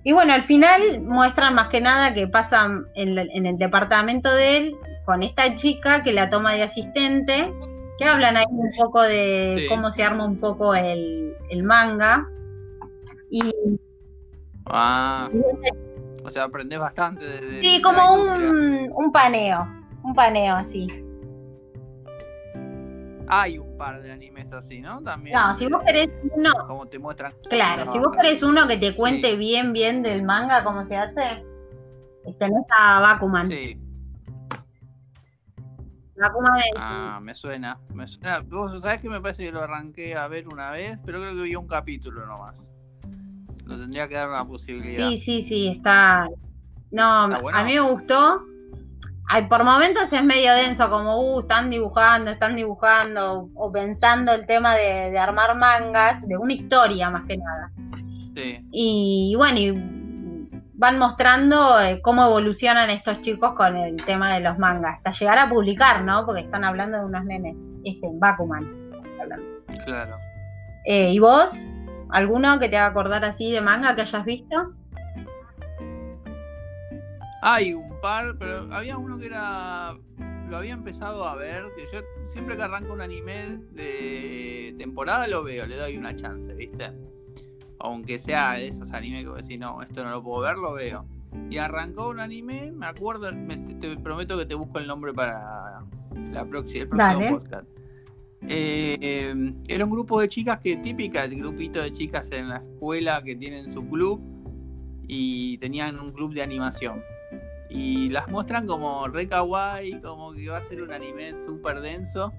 y 0.04 0.12
bueno, 0.12 0.34
al 0.34 0.44
final 0.44 1.02
muestran 1.02 1.56
más 1.56 1.70
que 1.70 1.82
nada 1.82 2.14
que 2.14 2.28
pasan 2.28 2.86
en, 2.96 3.18
el 3.18 3.58
departamento 3.58 4.32
de 4.34 4.58
él 4.58 4.76
con 5.06 5.24
esta 5.24 5.56
chica 5.56 6.04
que 6.04 6.14
la 6.14 6.30
toma 6.30 6.54
de 6.54 6.64
asistente, 6.64 7.52
que 7.98 8.06
hablan 8.06 8.38
ahí 8.38 8.46
un 8.50 8.72
poco 8.78 9.02
de 9.02 9.56
Sí. 9.60 9.68
cómo 9.70 9.92
se 9.92 10.04
arma 10.04 10.26
un 10.26 10.38
poco 10.40 10.76
el, 10.76 11.34
el 11.50 11.64
manga. 11.64 12.28
Y 13.38 13.52
Ah. 14.68 15.30
O 16.24 16.30
sea, 16.30 16.44
aprendés 16.46 16.80
bastante 16.80 17.26
de. 17.26 17.42
de- 17.42 17.62
sí, 17.62 17.82
como 17.82 18.14
un, 18.14 18.90
un 18.96 19.12
paneo, 19.12 19.68
un 20.04 20.14
paneo 20.16 20.56
así. 20.56 20.88
Hay 23.28 23.58
un 23.60 23.78
par 23.78 24.02
de 24.02 24.12
animes 24.12 24.54
así, 24.54 24.80
¿no? 24.82 25.02
También. 25.04 25.36
No, 25.36 25.56
si 25.58 25.68
vos 25.68 25.84
querés 25.84 26.18
uno, 26.36 26.52
Como 26.68 26.86
te 26.88 26.98
muestran. 26.98 27.34
claro, 27.50 27.92
si 27.92 28.00
vos 28.00 28.16
querés 28.16 28.42
uno 28.42 28.68
que 28.68 28.78
te 28.78 28.96
cuente 28.96 29.32
Sí. 29.32 29.38
bien, 29.38 29.74
bien 29.74 30.02
del 30.02 30.24
manga, 30.24 30.64
cómo 30.64 30.86
se 30.86 30.96
hace, 30.96 31.44
tenés 32.40 32.66
a 32.78 33.00
Bakuman. 33.02 33.48
Sí. 33.48 33.78
Bakuman 36.18 36.58
es 36.60 36.64
Ah, 36.78 37.20
me 37.22 37.36
suena. 37.36 37.78
Me 37.94 38.08
suena. 38.08 38.40
Vos 38.40 38.82
sabés 38.82 39.00
que 39.00 39.10
me 39.10 39.20
parece 39.20 39.44
que 39.44 39.52
lo 39.52 39.62
arranqué 39.62 40.16
a 40.16 40.28
ver 40.30 40.48
una 40.48 40.72
vez, 40.72 40.98
pero 41.06 41.20
creo 41.20 41.36
que 41.36 41.42
vi 41.42 41.56
un 41.56 41.68
capítulo 41.68 42.26
nomás. 42.26 42.72
Lo 43.66 43.78
tendría 43.78 44.08
que 44.08 44.16
dar 44.16 44.30
una 44.30 44.46
posibilidad. 44.46 45.10
Sí, 45.10 45.20
sí, 45.20 45.44
sí, 45.44 45.68
está. 45.68 46.28
No, 46.92 47.26
¿Está 47.26 47.42
bueno? 47.42 47.58
a 47.58 47.64
mí 47.64 47.74
me 47.74 47.82
gustó. 47.82 48.42
Ay, 49.28 49.48
por 49.48 49.64
momentos 49.64 50.14
es 50.14 50.24
medio 50.24 50.54
denso, 50.54 50.88
como, 50.90 51.20
uh, 51.20 51.40
están 51.40 51.72
dibujando, 51.72 52.30
están 52.30 52.56
dibujando, 52.56 53.50
o 53.56 53.72
pensando 53.72 54.32
el 54.34 54.46
tema 54.46 54.76
de, 54.76 55.10
de 55.10 55.18
armar 55.18 55.56
mangas, 55.58 56.28
de 56.28 56.38
una 56.38 56.54
historia 56.54 57.10
más 57.10 57.26
que 57.26 57.38
nada. 57.38 57.72
Sí. 58.36 58.60
Y 58.72 59.34
bueno, 59.36 59.58
y 59.58 59.72
van 60.78 61.00
mostrando 61.00 61.80
eh, 61.82 62.02
cómo 62.02 62.26
evolucionan 62.26 62.90
estos 62.90 63.22
chicos 63.22 63.54
con 63.54 63.78
el 63.78 63.96
tema 63.96 64.34
de 64.34 64.42
los 64.42 64.60
mangas, 64.60 64.98
hasta 64.98 65.12
llegar 65.12 65.38
a 65.40 65.50
publicar, 65.50 66.04
¿no? 66.04 66.26
Porque 66.26 66.42
están 66.42 66.64
hablando 66.64 67.00
de 67.00 67.06
unos 67.06 67.26
nenes, 67.26 67.68
este, 67.84 68.08
Bakuman. 68.14 68.64
estamos 68.92 69.20
hablando. 69.20 69.46
Claro. 69.86 70.16
Eh, 70.86 71.14
¿Y 71.14 71.20
vos? 71.20 71.68
¿Alguno 72.10 72.60
que 72.60 72.70
te 72.70 72.78
haga 72.78 72.88
acordar 72.88 73.26
así 73.26 73.52
de 73.52 73.62
manga 73.62 73.96
que 73.96 74.02
hayas 74.02 74.26
visto? 74.26 74.74
Hay 77.42 77.74
un 77.74 78.00
par, 78.02 78.36
pero 78.40 78.68
había 78.72 78.98
uno 78.98 79.18
que 79.18 79.28
era. 79.28 79.94
Lo 80.50 80.58
había 80.58 80.74
empezado 80.74 81.26
a 81.26 81.36
ver. 81.36 81.66
Que 81.76 81.84
yo 81.94 82.02
siempre 82.28 82.56
que 82.56 82.64
arranco 82.64 82.94
un 82.94 83.02
anime 83.02 83.60
de 83.72 84.76
temporada 84.78 85.28
lo 85.28 85.44
veo, 85.44 85.66
le 85.66 85.76
doy 85.78 85.98
una 85.98 86.16
chance, 86.16 86.54
¿viste? 86.54 86.92
Aunque 87.80 88.18
sea 88.20 88.54
de 88.54 88.68
esos 88.68 88.92
animes 88.94 89.24
que 89.24 89.30
vos 89.30 89.42
decís, 89.42 89.60
no, 89.60 89.82
esto 89.84 90.04
no 90.04 90.10
lo 90.10 90.24
puedo 90.24 90.42
ver, 90.42 90.58
lo 90.58 90.74
veo. 90.74 91.06
Y 91.50 91.58
arrancó 91.58 92.10
un 92.10 92.20
anime, 92.20 92.72
me 92.72 92.86
acuerdo, 92.88 93.32
me- 93.34 93.58
te, 93.58 93.76
te 93.76 93.98
prometo 93.98 94.38
que 94.38 94.46
te 94.46 94.56
busco 94.56 94.80
el 94.80 94.88
nombre 94.88 95.14
para 95.14 95.82
la 96.32 96.46
próxima, 96.46 96.84
el 96.84 96.90
próximo 96.90 97.20
Dale. 97.20 97.30
podcast. 97.32 97.66
Eh, 98.48 99.54
era 99.68 99.86
un 99.86 99.92
grupo 99.92 100.20
de 100.20 100.30
chicas 100.30 100.60
que 100.60 100.78
típica, 100.78 101.24
el 101.24 101.36
grupito 101.38 101.82
de 101.82 101.92
chicas 101.92 102.30
en 102.32 102.50
la 102.50 102.58
escuela 102.58 103.24
que 103.24 103.36
tienen 103.36 103.72
su 103.72 103.88
club 103.88 104.22
y 105.08 105.58
tenían 105.58 106.00
un 106.00 106.12
club 106.12 106.34
de 106.34 106.42
animación. 106.42 107.02
Y 107.70 108.10
las 108.10 108.28
muestran 108.28 108.68
como 108.68 109.08
re 109.08 109.28
kawaii, 109.28 110.02
como 110.02 110.34
que 110.34 110.50
va 110.50 110.58
a 110.58 110.62
ser 110.62 110.84
un 110.84 110.92
anime 110.92 111.34
súper 111.36 111.82
denso. 111.82 112.32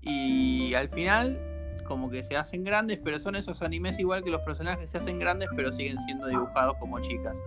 Y 0.00 0.74
al 0.74 0.88
final, 0.88 1.38
como 1.84 2.10
que 2.10 2.22
se 2.22 2.36
hacen 2.36 2.64
grandes, 2.64 2.98
pero 3.02 3.20
son 3.20 3.36
esos 3.36 3.62
animes 3.62 3.98
igual 3.98 4.24
que 4.24 4.30
los 4.30 4.40
personajes 4.42 4.90
se 4.90 4.98
hacen 4.98 5.18
grandes, 5.18 5.48
pero 5.54 5.70
siguen 5.70 5.98
siendo 6.00 6.26
dibujados 6.26 6.76
como 6.78 7.00
chicas. 7.00 7.40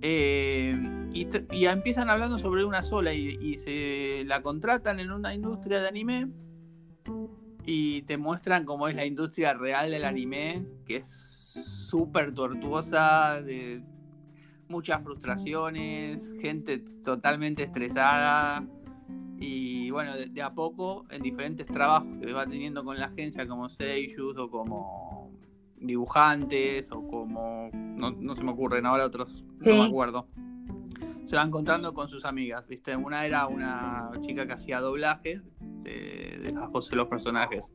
Eh, 0.00 0.74
y, 1.12 1.26
y 1.52 1.66
empiezan 1.66 2.10
hablando 2.10 2.38
sobre 2.38 2.64
una 2.64 2.82
sola 2.82 3.12
y, 3.14 3.38
y 3.40 3.54
se 3.54 4.24
la 4.26 4.42
contratan 4.42 5.00
en 5.00 5.10
una 5.10 5.34
industria 5.34 5.80
de 5.80 5.88
anime 5.88 6.28
y 7.64 8.02
te 8.02 8.16
muestran 8.16 8.64
cómo 8.64 8.88
es 8.88 8.94
la 8.94 9.04
industria 9.04 9.54
real 9.54 9.90
del 9.90 10.04
anime, 10.04 10.64
que 10.86 10.96
es 10.96 11.08
súper 11.08 12.32
tortuosa, 12.32 13.42
de 13.42 13.82
muchas 14.68 15.02
frustraciones, 15.02 16.34
gente 16.40 16.78
totalmente 17.02 17.62
estresada 17.64 18.66
y 19.40 19.90
bueno, 19.90 20.14
de, 20.16 20.26
de 20.26 20.42
a 20.42 20.52
poco 20.52 21.06
en 21.10 21.22
diferentes 21.22 21.66
trabajos 21.66 22.08
que 22.20 22.32
va 22.32 22.46
teniendo 22.46 22.84
con 22.84 22.98
la 22.98 23.06
agencia 23.06 23.46
como 23.46 23.68
Seiyus 23.70 24.36
o 24.36 24.50
como 24.50 25.30
dibujantes 25.76 26.90
o 26.90 27.06
como 27.06 27.70
no, 27.72 28.10
no 28.10 28.34
se 28.34 28.42
me 28.42 28.50
ocurren 28.50 28.84
ahora 28.84 29.06
otros 29.06 29.44
Sí. 29.60 29.70
no 29.70 29.76
me 29.76 29.88
acuerdo 29.88 30.26
se 31.28 31.36
va 31.36 31.42
encontrando 31.42 31.92
con 31.92 32.08
sus 32.08 32.24
amigas 32.24 32.66
viste 32.66 32.96
una 32.96 33.26
era 33.26 33.46
una 33.48 34.10
chica 34.22 34.46
que 34.46 34.54
hacía 34.54 34.80
doblaje 34.80 35.42
de, 35.60 36.38
de 36.42 36.52
las 36.52 36.70
voces 36.70 36.90
de 36.92 36.96
los 36.96 37.06
personajes 37.06 37.70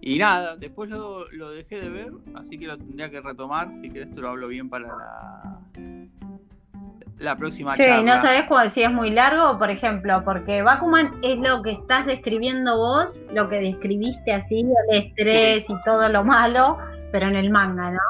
y 0.00 0.18
nada 0.20 0.56
después 0.56 0.88
lo, 0.88 1.28
lo 1.32 1.50
dejé 1.50 1.80
de 1.80 1.88
ver 1.90 2.12
así 2.36 2.58
que 2.58 2.68
lo 2.68 2.76
tendría 2.78 3.10
que 3.10 3.20
retomar 3.20 3.72
si 3.80 3.88
querés 3.88 4.12
te 4.12 4.20
lo 4.20 4.28
hablo 4.28 4.46
bien 4.46 4.70
para 4.70 4.86
la 4.86 5.60
la 7.18 7.36
próxima 7.36 7.74
Sí, 7.74 7.82
charla 7.82 8.16
no 8.16 8.22
sabes 8.22 8.44
cuál- 8.48 8.70
si 8.70 8.82
es 8.82 8.90
muy 8.92 9.10
largo, 9.10 9.58
por 9.58 9.68
ejemplo, 9.68 10.22
porque 10.24 10.62
Bakuman 10.62 11.18
es 11.22 11.36
lo 11.38 11.62
que 11.62 11.72
estás 11.72 12.06
describiendo 12.06 12.78
vos, 12.78 13.24
lo 13.34 13.48
que 13.50 13.56
describiste 13.60 14.32
así, 14.32 14.60
el 14.60 14.96
estrés 15.04 15.68
y 15.68 15.74
todo 15.84 16.08
lo 16.08 16.24
malo, 16.24 16.78
pero 17.12 17.26
en 17.28 17.36
el 17.36 17.50
manga, 17.50 17.90
¿no? 17.90 18.00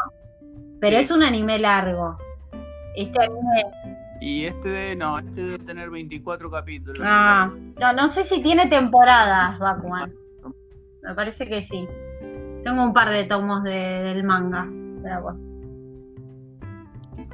Pero 0.81 0.97
Sí. 0.99 1.03
es 1.03 1.11
un 1.11 1.25
anime 1.25 1.59
largo. 1.59 2.19
Este 2.95 3.21
anime, 3.21 3.65
y 4.21 4.45
este 4.45 4.69
de, 4.69 4.97
no 4.97 5.19
este 5.19 5.43
debe 5.43 5.59
tener 5.65 5.91
24 5.91 6.51
capítulos 6.51 7.01
ah, 7.03 7.49
no, 7.79 7.93
no 7.95 8.11
sé 8.11 8.25
si 8.25 8.43
tiene 8.43 8.69
temporadas, 8.69 9.59
Bakuman. 9.59 10.15
Me 11.03 11.15
parece 11.15 11.49
que 11.49 11.63
sí. 11.63 11.89
Tengo 12.63 12.83
un 12.85 12.93
par 12.93 13.09
de 13.11 13.25
tomos 13.25 13.63
de- 13.65 14.03
del 14.03 14.23
manga. 14.23 14.69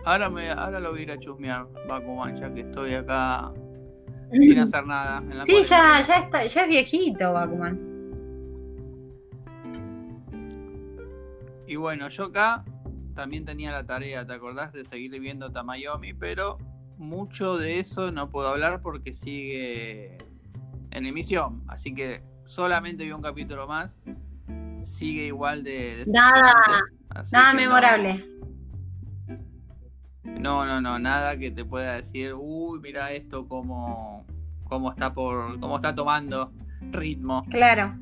Ahora, 0.05 0.31
me, 0.31 0.49
ahora 0.51 0.79
lo 0.79 0.91
voy 0.93 1.01
a 1.01 1.03
ir 1.03 1.11
a 1.11 1.19
chusmear, 1.19 1.67
Bakuman, 1.89 2.37
ya 2.37 2.55
que 2.55 2.61
estoy 2.61 2.95
acá 2.95 3.53
sin 4.33 4.59
hacer 4.61 4.87
nada. 4.87 5.19
En 5.19 5.39
la 5.39 5.45
Sí, 5.45 5.65
ya, 5.65 6.05
ya 6.07 6.15
está, 6.19 6.47
ya 6.47 6.63
es 6.63 6.69
viejito 6.69 7.33
Bakuman. 7.33 7.81
Y 11.67 11.75
bueno, 11.75 12.09
yo 12.09 12.27
acá 12.27 12.65
también 13.17 13.45
tenía 13.45 13.73
la 13.73 13.85
tarea, 13.85 14.25
¿te 14.25 14.33
acordás? 14.35 14.73
De 14.73 14.85
seguir 14.85 15.19
viendo 15.21 15.51
Tamayomi, 15.51 16.15
pero 16.15 16.59
mucho 16.99 17.59
de 17.59 17.79
eso 17.81 18.13
no 18.13 18.31
puedo 18.31 18.49
hablar 18.49 18.81
porque 18.83 19.13
sigue 19.13 20.19
en 20.91 21.07
emisión. 21.07 21.63
Así 21.69 21.95
que 21.95 22.23
solamente 22.45 23.05
vi 23.05 23.13
un 23.13 23.23
capítulo 23.23 23.67
más. 23.67 23.97
Sigue 24.85 25.27
igual 25.27 25.63
de... 25.65 26.05
Nada, 26.07 26.83
Nada 27.33 27.53
memorable. 27.53 28.25
No, 30.25 30.65
no, 30.65 30.81
no, 30.81 30.99
nada 30.99 31.37
que 31.39 31.51
te 31.51 31.65
pueda 31.65 31.95
decir, 31.95 32.35
uy, 32.35 32.79
mira 32.81 33.13
esto 33.13 33.49
cómo, 33.49 34.27
cómo 34.65 34.91
está 34.91 35.13
por, 35.13 35.59
cómo 35.61 35.77
está 35.77 35.95
tomando 35.95 36.53
ritmo. 36.93 37.45
Claro. 37.51 37.97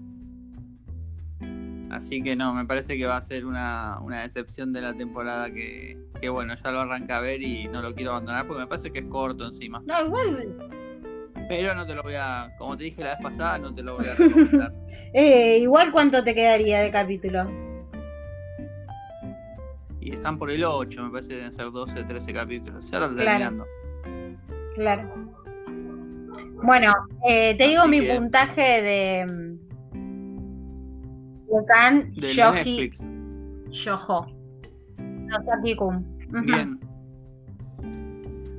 Así 1.91 2.23
que 2.23 2.35
no, 2.35 2.53
me 2.55 2.65
parece 2.65 2.97
que 2.99 3.07
va 3.07 3.17
a 3.19 3.23
ser 3.23 3.45
una, 3.47 3.99
una 4.01 4.23
decepción 4.23 4.73
de 4.73 4.81
la 4.81 4.95
temporada 4.95 5.51
que, 5.53 5.97
que 6.21 6.29
bueno, 6.29 6.55
ya 6.63 6.71
lo 6.73 6.81
arranqué 6.81 7.13
a 7.13 7.21
ver 7.21 7.43
y 7.43 7.69
no 7.69 7.83
lo 7.83 7.95
quiero 7.95 8.11
abandonar 8.13 8.47
porque 8.47 8.63
me 8.63 8.67
parece 8.67 8.91
que 8.91 9.01
es 9.01 9.05
corto 9.07 9.47
encima. 9.47 9.83
No, 9.87 10.05
igual 10.07 10.57
Pero 11.49 11.75
no 11.75 11.87
te 11.87 11.95
lo 11.95 12.03
voy 12.03 12.15
a, 12.17 12.51
como 12.59 12.77
te 12.77 12.85
dije 12.85 13.03
la 13.03 13.11
vez 13.11 13.19
pasada, 13.23 13.59
no 13.59 13.75
te 13.75 13.83
lo 13.83 13.97
voy 13.97 14.07
a 14.07 14.15
recomendar. 14.19 14.73
Eh, 15.13 15.59
igual 15.59 15.93
cuánto 15.93 16.25
te 16.25 16.35
quedaría 16.35 16.81
de 16.81 16.91
capítulo. 16.91 17.49
y 20.01 20.13
están 20.13 20.39
por 20.39 20.51
el 20.51 20.65
8, 20.65 21.03
me 21.05 21.11
parece 21.11 21.29
que 21.31 21.37
deben 21.37 21.53
ser 21.55 21.71
12, 21.71 22.05
13 22.05 22.33
capítulos. 22.33 22.91
Ya 22.91 22.99
está 22.99 23.09
Claro. 23.11 23.17
terminando. 23.17 23.67
Claro. 24.75 25.15
Bueno, 26.63 26.93
eh, 27.29 27.55
te 27.57 27.69
digo 27.69 27.87
mi 27.87 28.01
que- 28.01 28.15
puntaje 28.15 28.83
de 28.83 29.54
de 31.47 31.65
Kan 31.67 32.13
De 32.13 32.35
la 32.35 32.53
Shoji. 32.55 32.91
Yojo. 33.71 34.27
No. 34.99 35.39
Ujú. 35.39 36.43
Bien. 36.45 36.81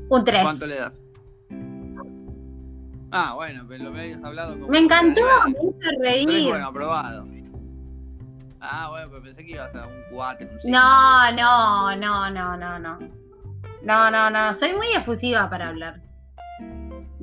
Un 0.10 0.24
3. 0.24 0.42
¿Cuánto 0.44 0.68
le 0.68 0.76
das? 0.76 0.94
Ah, 3.12 3.34
bueno, 3.36 3.64
pero 3.68 3.86
lo 3.86 3.92
me 3.92 4.02
habías 4.02 4.24
hablado 4.24 4.54
como 4.54 4.68
Me 4.68 4.80
encantó, 4.80 5.22
me 5.46 5.52
hizo 5.52 5.74
Tres, 5.80 6.26
reír. 6.26 6.50
bueno, 6.50 6.68
aprobado. 6.68 7.26
Ah, 8.60 8.90
bueno, 8.90 9.08
pero 9.10 9.24
pensé 9.24 9.46
que 9.46 9.52
iba 9.52 9.66
a 9.66 9.88
un 9.88 9.94
4, 10.12 10.48
un 10.52 10.62
5. 10.62 10.78
No, 10.78 11.32
no, 11.32 11.96
no, 11.96 12.30
no, 12.32 12.58
no, 12.58 12.80
no. 12.80 13.00
No, 13.84 14.12
no, 14.12 14.30
no. 14.30 14.54
Soy 14.56 14.74
muy 14.74 14.88
efusiva 14.96 15.50
para 15.50 15.70
hablar. 15.70 16.02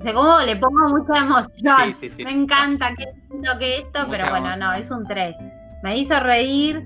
O 0.03 0.05
sea, 0.05 0.15
como 0.15 0.41
le 0.41 0.57
pongo 0.57 0.88
mucha 0.88 1.21
emoción. 1.21 1.77
Sí, 1.87 1.95
sí, 1.95 2.11
sí. 2.11 2.25
Me 2.25 2.33
encanta, 2.33 2.93
qué 2.97 3.07
lindo 3.31 3.57
que 3.61 3.79
esto, 3.79 4.01
Mucha 4.01 4.11
pero 4.11 4.31
bueno, 4.31 4.47
emoción. 4.47 4.61
no, 4.61 4.73
es 4.73 4.91
un 4.91 5.07
3. 5.07 5.37
Me 5.85 5.97
hizo 5.97 6.19
reír, 6.19 6.85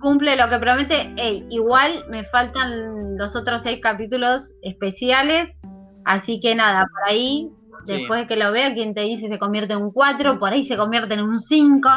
cumple 0.00 0.36
lo 0.36 0.48
que 0.48 0.58
promete. 0.58 1.12
Ey, 1.18 1.46
igual 1.50 2.06
me 2.08 2.24
faltan 2.24 3.18
los 3.18 3.36
otros 3.36 3.60
seis 3.60 3.80
capítulos 3.82 4.54
especiales, 4.62 5.50
así 6.06 6.40
que 6.40 6.54
nada, 6.54 6.86
por 6.90 7.10
ahí, 7.10 7.50
después 7.84 8.20
de 8.20 8.26
que 8.26 8.36
lo 8.36 8.52
vea, 8.52 8.72
quien 8.72 8.94
te 8.94 9.02
dice 9.02 9.28
se 9.28 9.38
convierte 9.38 9.74
en 9.74 9.82
un 9.82 9.92
4, 9.92 10.38
por 10.38 10.50
ahí 10.54 10.62
se 10.62 10.78
convierte 10.78 11.12
en 11.12 11.20
un 11.20 11.40
5, 11.40 11.90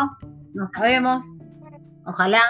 no 0.55 0.69
sabemos. 0.75 1.23
Ojalá. 2.05 2.41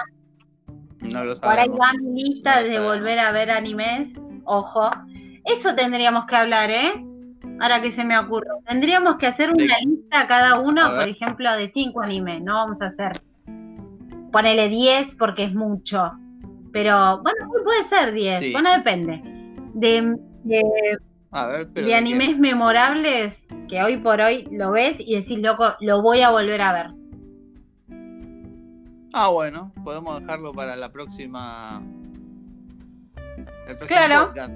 No 1.00 1.22
lo 1.22 1.36
Por 1.36 1.56
ahí 1.60 1.68
va 1.68 1.92
mi 2.02 2.24
lista 2.24 2.60
No 2.60 2.66
de 2.68 2.80
volver 2.80 3.20
a 3.20 3.30
ver 3.30 3.52
animes. 3.52 4.20
Ojo. 4.46 4.90
Eso 5.44 5.76
tendríamos 5.76 6.24
que 6.24 6.34
hablar, 6.34 6.70
¿eh? 6.70 7.04
Ahora 7.60 7.80
que 7.80 7.90
se 7.92 8.04
me 8.04 8.18
ocurre. 8.18 8.48
Tendríamos 8.66 9.16
que 9.16 9.26
hacer 9.26 9.50
una 9.50 9.74
Sí. 9.76 9.86
lista 9.86 10.26
cada 10.26 10.58
uno, 10.60 10.90
por 10.94 11.08
ejemplo, 11.08 11.52
de 11.56 11.68
cinco 11.70 12.00
animes. 12.02 12.42
No 12.42 12.54
vamos 12.54 12.82
a 12.82 12.86
hacer. 12.86 13.12
Ponele 14.32 14.68
10 14.68 15.14
porque 15.14 15.44
es 15.44 15.54
mucho. 15.54 16.10
Pero, 16.72 17.22
bueno, 17.22 17.48
puede 17.64 17.84
ser 17.84 18.12
10. 18.12 18.40
Sí. 18.40 18.52
Bueno, 18.52 18.72
depende. 18.72 19.22
De, 19.74 20.16
de, 20.42 20.62
A 21.30 21.46
ver, 21.46 21.68
pero. 21.72 21.86
de 21.86 21.92
¿de 21.92 21.98
animes 21.98 22.36
memorables 22.38 23.46
que 23.68 23.80
hoy 23.82 23.96
por 23.98 24.20
hoy 24.20 24.48
lo 24.50 24.72
ves 24.72 24.96
y 24.98 25.14
decís, 25.14 25.38
loco, 25.38 25.74
lo 25.80 26.02
voy 26.02 26.20
a 26.22 26.30
volver 26.30 26.60
a 26.60 26.72
ver. 26.72 26.86
Ah, 29.12 29.28
bueno, 29.28 29.72
podemos 29.84 30.20
dejarlo 30.20 30.52
para 30.52 30.74
la 30.74 30.90
próxima. 30.90 31.80
El 33.68 33.78
próximo 33.78 33.86
Claro. 33.88 34.26
podcast. 34.26 34.52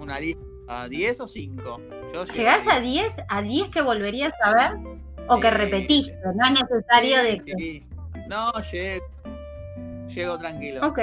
Una 0.00 0.18
lista. 0.18 0.43
¿A 0.68 0.88
10 0.88 1.20
o 1.20 1.28
5? 1.28 1.80
Yo 2.14 2.24
¿Llegás 2.26 2.66
a 2.66 2.80
10. 2.80 3.14
10? 3.16 3.26
¿A 3.28 3.42
10 3.42 3.68
que 3.70 3.82
volverías 3.82 4.32
a 4.42 4.54
ver? 4.54 4.98
¿O 5.28 5.40
que 5.40 5.50
repetiste? 5.50 6.16
No 6.34 6.44
es 6.46 6.60
necesario 6.62 7.16
Sí, 7.18 7.26
de 7.26 7.38
que... 7.44 7.52
sí. 7.56 7.86
No, 8.28 8.50
llego. 8.72 9.06
Llego 10.08 10.38
tranquilo. 10.38 10.86
Ok. 10.86 10.98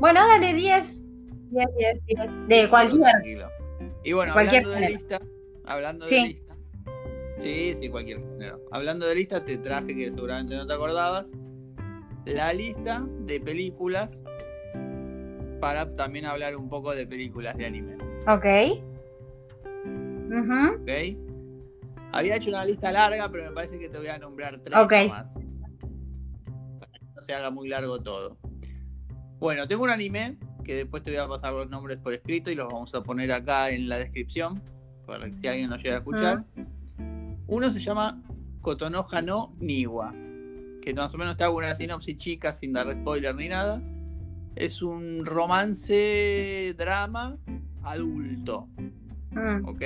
Bueno, 0.00 0.26
dale 0.26 0.54
10. 0.54 1.04
10, 1.50 1.68
10, 1.78 2.04
10. 2.06 2.48
De 2.48 2.68
cualquier. 2.68 3.02
tranquilo. 3.02 3.48
Y 4.04 4.12
bueno, 4.12 4.32
Cualquier 4.32 4.64
hablando 4.64 4.70
de 4.70 4.86
género. 4.86 4.98
lista, 4.98 5.20
hablando 5.66 6.06
Sí. 6.06 6.14
de 6.16 6.28
lista. 6.28 6.54
Sí, 7.40 7.74
sí, 7.76 7.88
cualquier 7.88 8.18
género. 8.18 8.60
Hablando 8.72 9.06
de 9.06 9.14
lista, 9.14 9.44
te 9.44 9.58
traje 9.58 9.94
que 9.94 10.10
seguramente 10.10 10.54
no 10.56 10.66
te 10.66 10.72
acordabas. 10.72 11.32
La 12.24 12.52
lista 12.52 13.04
de 13.20 13.40
películas 13.40 14.20
para 15.60 15.92
también 15.94 16.26
hablar 16.26 16.56
un 16.56 16.68
poco 16.68 16.94
de 16.94 17.06
películas 17.06 17.56
de 17.56 17.66
anime. 17.66 17.96
Ok. 18.26 18.44
Ujú. 20.28 20.82
¿Ok? 20.82 20.90
Había 22.12 22.36
hecho 22.36 22.50
una 22.50 22.64
lista 22.64 22.90
larga, 22.92 23.30
pero 23.30 23.44
me 23.44 23.52
parece 23.52 23.78
que 23.78 23.88
te 23.88 23.98
voy 23.98 24.08
a 24.08 24.18
nombrar 24.18 24.60
tres 24.64 24.78
Ok. 24.78 24.92
más. 25.10 25.32
Para 26.78 26.92
que 26.92 27.04
no 27.14 27.20
se 27.20 27.34
haga 27.34 27.50
muy 27.50 27.68
largo 27.68 28.00
todo. 28.00 28.38
Bueno, 29.38 29.66
tengo 29.68 29.84
un 29.84 29.90
anime 29.90 30.38
que 30.64 30.74
después 30.74 31.02
te 31.02 31.10
voy 31.10 31.20
a 31.20 31.28
pasar 31.28 31.52
los 31.52 31.68
nombres 31.68 31.98
por 31.98 32.12
escrito 32.12 32.50
y 32.50 32.54
los 32.54 32.66
vamos 32.72 32.94
a 32.94 33.02
poner 33.02 33.32
acá 33.32 33.70
en 33.70 33.88
la 33.88 33.98
descripción 33.98 34.62
para 35.06 35.26
que 35.30 35.36
si 35.36 35.46
alguien 35.46 35.70
nos 35.70 35.82
llega 35.82 35.96
a 35.96 35.98
escuchar. 35.98 36.44
Uno 37.46 37.70
se 37.72 37.80
llama 37.80 38.22
Kotonoha 38.60 39.22
no 39.22 39.54
Niwa, 39.60 40.12
que 40.82 40.92
más 40.94 41.14
o 41.14 41.18
menos 41.18 41.36
te 41.36 41.44
hago 41.44 41.56
una 41.56 41.74
sinopsis 41.74 42.16
chica 42.16 42.52
sin 42.52 42.72
dar 42.72 42.92
spoiler 42.92 43.34
ni 43.34 43.48
nada. 43.48 43.80
Es 44.56 44.82
un 44.82 45.24
romance 45.24 46.74
drama 46.76 47.38
adulto. 47.82 48.68
Mm. 49.30 49.66
¿ok? 49.68 49.82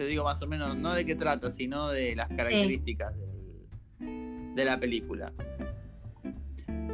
Te 0.00 0.06
digo 0.06 0.24
más 0.24 0.40
o 0.40 0.46
menos, 0.46 0.74
no 0.78 0.94
de 0.94 1.04
qué 1.04 1.14
trata, 1.14 1.50
sino 1.50 1.88
de 1.90 2.16
las 2.16 2.26
características 2.28 3.12
del- 3.98 4.54
de 4.54 4.64
la 4.64 4.80
película. 4.80 5.30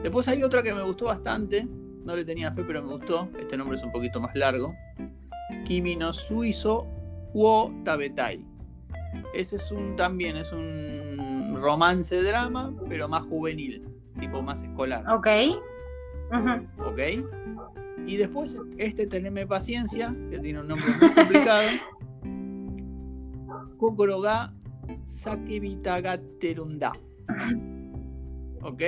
Después 0.02 0.26
hay 0.26 0.42
otra 0.42 0.60
que 0.64 0.74
me 0.74 0.82
gustó 0.82 1.04
bastante, 1.04 1.68
no 2.04 2.16
le 2.16 2.24
tenía 2.24 2.50
fe, 2.50 2.64
pero 2.66 2.82
me 2.82 2.92
gustó. 2.94 3.28
Este 3.38 3.56
nombre 3.56 3.76
es 3.78 3.84
un 3.84 3.92
poquito 3.92 4.20
más 4.20 4.34
largo. 4.34 4.74
Kimi 5.64 5.94
no 5.94 6.12
Suizo 6.12 6.84
wo 7.32 7.72
Tabetai. 7.84 8.44
Ese 9.32 9.54
es 9.54 9.70
un 9.70 9.94
también 9.94 10.36
es 10.36 10.50
un 10.50 11.56
romance 11.62 12.20
drama, 12.24 12.74
pero 12.88 13.06
más 13.06 13.22
juvenil, 13.22 13.84
tipo 14.18 14.42
más 14.42 14.62
escolar. 14.62 15.04
Ok. 15.08 15.28
Ujú. 16.32 16.88
¿ok? 16.90 16.98
Y 18.04 18.16
después 18.16 18.56
este 18.78 19.06
Teneme 19.06 19.46
Paciencia, 19.46 20.12
que 20.28 20.40
tiene 20.40 20.58
un 20.60 20.66
nombre 20.66 20.88
muy 21.00 21.14
complicado. 21.14 21.68
Kokoro 23.76 24.20
ga 24.20 24.52
Sakebita 25.06 26.00
ga 26.00 26.18
Terunda. 26.40 26.92
¿Ok? 28.62 28.82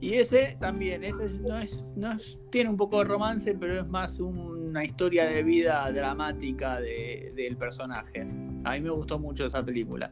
Y 0.00 0.14
ese 0.14 0.56
también, 0.60 1.02
ese 1.02 1.28
no 1.28 1.58
es, 1.58 1.84
no 1.96 2.16
tiene 2.50 2.70
un 2.70 2.76
poco 2.76 2.98
de 2.98 3.04
romance, 3.04 3.52
pero 3.58 3.80
es 3.80 3.86
más 3.88 4.20
una 4.20 4.84
historia 4.84 5.24
de 5.28 5.42
vida 5.42 5.90
dramática 5.90 6.80
de- 6.80 7.32
del 7.34 7.56
personaje. 7.56 8.20
A 8.64 8.74
mí 8.74 8.80
me 8.80 8.90
gustó 8.90 9.18
mucho 9.18 9.46
esa 9.46 9.64
película. 9.64 10.08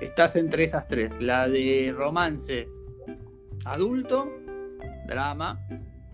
Estás 0.00 0.36
entre 0.36 0.64
esas 0.64 0.88
tres, 0.88 1.20
la 1.20 1.46
de 1.48 1.92
romance 1.94 2.66
adulto, 3.66 4.32
drama, 5.08 5.60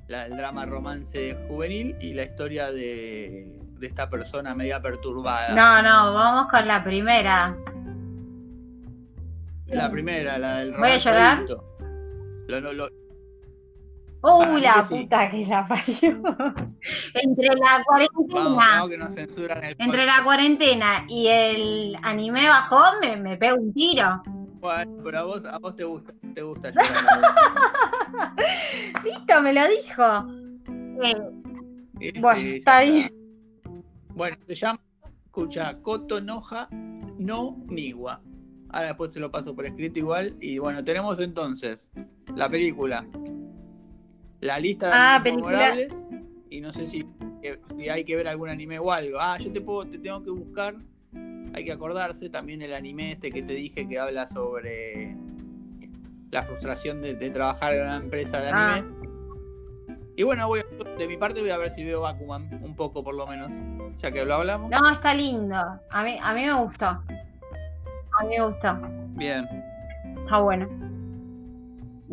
la- 0.09 0.27
el 0.27 0.37
drama 0.37 0.66
romance 0.66 1.37
juvenil 1.47 1.95
y 2.01 2.14
la 2.14 2.25
historia 2.25 2.73
de, 2.73 3.60
de 3.81 3.87
esta 3.87 4.09
persona 4.11 4.55
media 4.55 4.81
perturbada. 4.81 5.55
No, 5.55 5.83
no, 5.83 6.12
vamos 6.14 6.51
con 6.51 6.66
la 6.69 6.85
primera. 6.85 7.57
La 9.66 9.90
primera, 9.90 10.37
la 10.38 10.57
del 10.59 10.75
¿Voy 10.75 10.90
a 10.90 10.99
llorar? 10.99 11.45
Lo- 12.49 12.61
lo- 12.61 12.73
lo- 12.73 12.88
¡Uh, 14.23 14.59
la 14.59 14.75
que 14.75 14.85
sí. 14.85 14.95
puta 15.03 15.31
que 15.31 15.47
la 15.47 15.66
parió! 15.66 15.95
Entre 17.14 17.47
la 17.57 17.83
cuarentena, 17.87 18.45
vamos, 18.51 18.90
que 18.90 18.99
nos 18.99 19.14
censuran 19.14 19.64
el 19.64 19.77
entre 19.79 20.05
la 20.05 20.23
cuarentena 20.23 21.07
y 21.09 21.29
el 21.29 21.97
anime 22.03 22.47
bajón, 22.47 22.97
me, 23.01 23.16
me 23.16 23.37
pego 23.38 23.57
un 23.57 23.73
tiro. 23.73 24.21
Bueno, 24.61 24.93
pero 25.03 25.19
a 25.21 25.23
vos, 25.23 25.43
a 25.51 25.59
vos 25.59 25.75
te 25.75 25.85
gusta, 25.85 26.12
te 26.35 26.43
gusta 26.43 26.69
llorar. 26.71 28.35
Listo, 29.05 29.40
me 29.40 29.55
lo 29.55 29.62
dijo. 29.69 30.27
Eh, 31.03 31.31
Sí, 31.99 32.12
Bueno, 32.19 32.40
sí, 32.40 32.57
está 32.57 32.81
bien. 32.81 33.12
Bueno, 34.20 34.37
se 34.46 34.54
llama, 34.54 34.78
escucha, 35.24 35.78
Kotonoha 35.80 36.68
no 37.18 37.56
Niwa. 37.68 38.20
Ahora 38.68 38.88
después 38.88 39.12
te 39.12 39.18
lo 39.18 39.30
paso 39.30 39.56
por 39.56 39.64
escrito 39.64 39.98
igual. 39.98 40.37
Y 40.42 40.59
bueno, 40.59 40.85
tenemos 40.85 41.18
entonces 41.20 41.90
la 42.37 42.46
película, 42.50 43.06
la 44.42 44.59
lista 44.61 44.88
de 44.88 44.92
Ah, 44.94 45.20
memorables. 45.24 46.04
Y 46.50 46.61
no 46.61 46.70
sé 46.70 46.87
si, 46.87 47.06
si 47.78 47.88
hay 47.88 48.04
que 48.04 48.14
ver 48.14 48.28
algún 48.28 48.50
anime 48.50 48.78
o 48.78 48.92
algo. 48.92 49.16
Ah, 49.18 49.38
yo 49.38 49.50
te 49.54 49.62
puedo, 49.62 49.87
te 49.87 49.96
tengo 49.96 50.22
que 50.22 50.28
buscar. 50.33 50.74
Hay 51.54 51.64
que 51.64 51.72
acordarse 51.72 52.28
también 52.28 52.61
el 52.61 52.74
anime 52.74 53.12
este 53.12 53.30
que 53.30 53.40
te 53.42 53.54
dije 53.54 53.88
que 53.88 53.98
habla 53.98 54.26
sobre 54.26 55.16
la 56.30 56.42
frustración 56.42 57.00
de, 57.00 57.14
de 57.14 57.30
trabajar 57.30 57.72
en 57.72 57.85
una 57.85 57.96
empresa 57.96 58.38
de 58.42 58.50
Ah. 58.52 58.74
anime. 58.76 59.00
Y 60.14 60.24
bueno, 60.24 60.46
voy 60.46 60.61
de 60.98 61.09
mi 61.09 61.16
parte 61.16 61.40
voy 61.40 61.48
a 61.48 61.56
ver 61.56 61.70
si 61.70 61.83
veo 61.83 62.02
Bakuman, 62.02 62.62
un 62.62 62.76
poco 62.76 63.02
por 63.02 63.14
lo 63.14 63.26
menos, 63.26 63.50
ya 64.01 64.11
que 64.11 64.25
lo 64.25 64.35
hablamos. 64.35 64.71
no, 64.71 64.91
está 64.91 65.15
lindo. 65.15 65.57
A 65.91 66.05
mí, 66.05 66.19
a 66.23 66.35
mí 66.35 66.45
me 66.47 66.55
gustó. 66.55 66.87
A 66.87 68.25
mí 68.25 68.37
me 68.39 68.45
gustó. 68.47 68.79
Bien. 69.17 69.47
Está 70.25 70.41
bueno. 70.41 70.69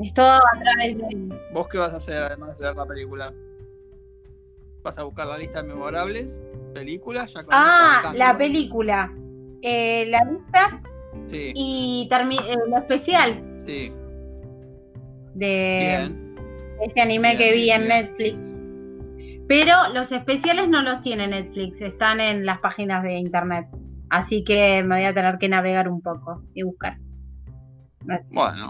Es 0.01 0.13
todo 0.13 0.27
a 0.37 0.59
través 0.59 0.97
de. 0.97 1.39
¿Vos 1.53 1.67
qué 1.69 1.77
vas 1.77 1.91
a 1.91 1.97
hacer 1.97 2.21
además 2.23 2.57
de 2.57 2.65
ver 2.67 2.75
la 2.75 2.85
película? 2.85 3.33
¿Vas 4.83 4.97
a 4.99 5.03
buscar 5.03 5.27
la 5.27 5.37
lista 5.37 5.61
de 5.63 5.69
memorables? 5.69 6.39
¿Películas? 6.73 7.33
Ya 7.33 7.43
Ah, 7.49 8.13
la 8.15 8.37
película. 8.37 9.11
Eh, 9.61 10.05
la 10.09 10.23
lista 10.23 10.81
Sí, 11.27 11.51
y 11.55 12.07
eh, 12.11 12.55
lo 12.69 12.77
especial 12.77 13.43
sí. 13.65 13.91
de 15.33 15.97
Bien. 16.07 16.35
este 16.83 17.01
anime 17.01 17.35
Bien, 17.35 17.37
que 17.39 17.53
vi 17.55 17.71
en. 17.71 17.87
Netflix. 17.87 18.61
Pero 19.47 19.73
los 19.93 20.11
especiales 20.11 20.67
no 20.69 20.81
los 20.81 21.01
tiene 21.01 21.27
Netflix, 21.27 21.79
están 21.81 22.19
en 22.19 22.45
las 22.45 22.59
páginas 22.59 23.03
de 23.03 23.13
internet. 23.17 23.67
Así 24.09 24.43
que 24.43 24.83
me 24.83 24.95
voy 24.97 25.05
a 25.05 25.13
tener 25.13 25.37
que 25.37 25.49
navegar 25.49 25.87
un 25.89 26.01
poco 26.01 26.43
y 26.53 26.63
buscar. 26.63 26.97
Bueno, 28.31 28.69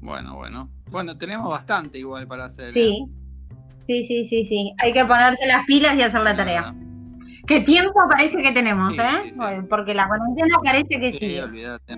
bueno, 0.00 0.34
bueno. 0.36 0.70
Bueno, 0.90 1.16
tenemos 1.16 1.48
bastante 1.50 1.98
igual 1.98 2.26
para 2.26 2.46
hacer. 2.46 2.68
¿eh? 2.68 2.72
Sí, 2.72 3.04
sí, 3.82 4.04
sí, 4.04 4.24
sí, 4.24 4.44
sí. 4.44 4.74
Hay 4.82 4.92
que 4.92 5.04
ponerse 5.04 5.46
las 5.46 5.64
pilas 5.66 5.94
y 5.96 6.02
hacer 6.02 6.20
la 6.22 6.36
tarea. 6.36 6.64
Ah, 6.66 6.74
¿Qué 7.46 7.60
tiempo 7.60 7.92
parece 8.08 8.40
que 8.42 8.52
tenemos, 8.52 8.92
Sí, 8.94 9.00
eh? 9.00 9.04
sí, 9.24 9.30
sí. 9.30 9.62
Porque 9.68 9.94
la 9.94 10.06
cuarentena 10.06 10.56
parece 10.62 11.00
que 11.00 11.12
Sí, 11.12 11.18
sigue. 11.18 11.42
olvídate. 11.42 11.94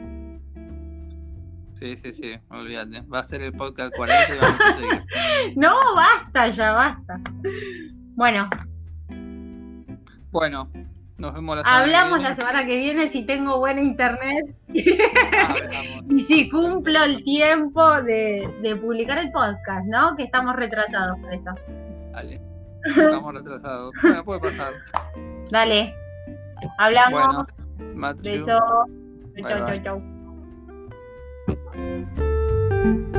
Sí, 1.79 1.95
sí, 1.97 2.13
sí, 2.15 2.33
olvídate. 2.49 3.03
Va 3.03 3.19
a 3.21 3.25
ser 3.25 3.43
el 3.43 3.53
podcast 3.53 3.95
40 3.95 4.35
y 4.35 4.39
vamos 4.39 4.61
a 4.61 4.77
seguir. 4.77 5.03
No, 5.57 5.75
basta 5.95 6.49
ya, 6.49 6.73
basta. 6.73 7.21
Bueno, 8.17 8.49
Bueno, 10.33 10.69
nos 11.19 11.35
vemos 11.35 11.57
la 11.57 11.63
semana 11.63 11.83
hablamos 11.83 12.17
que 12.19 12.23
la 12.23 12.29
viene. 12.31 12.37
semana 12.37 12.67
que 12.67 12.77
viene 12.77 13.09
si 13.09 13.25
tengo 13.25 13.59
buena 13.59 13.81
internet 13.81 14.55
Hablamos. 14.69 16.05
y 16.11 16.19
si 16.21 16.49
cumplo 16.49 17.03
el 17.05 17.23
tiempo 17.25 18.03
de, 18.03 18.49
de 18.63 18.77
publicar 18.77 19.19
el 19.19 19.31
podcast, 19.31 19.87
¿no? 19.87 20.17
Que 20.17 20.25
estamos 20.25 20.57
retrasados 20.57 21.19
por 21.21 21.33
eso. 21.33 21.51
Dale. 22.13 22.41
Estamos 22.85 23.35
retrasados. 23.35 23.93
Bueno, 24.03 24.25
puede 24.25 24.41
pasar. 24.41 24.73
Dale. 25.51 25.95
Hablamos. 26.79 27.47
Bueno. 27.79 28.13
Bye, 28.23 28.43
Chau, 28.45 29.67
bye. 29.67 29.83
chau, 29.83 30.01
chau. 33.13 33.16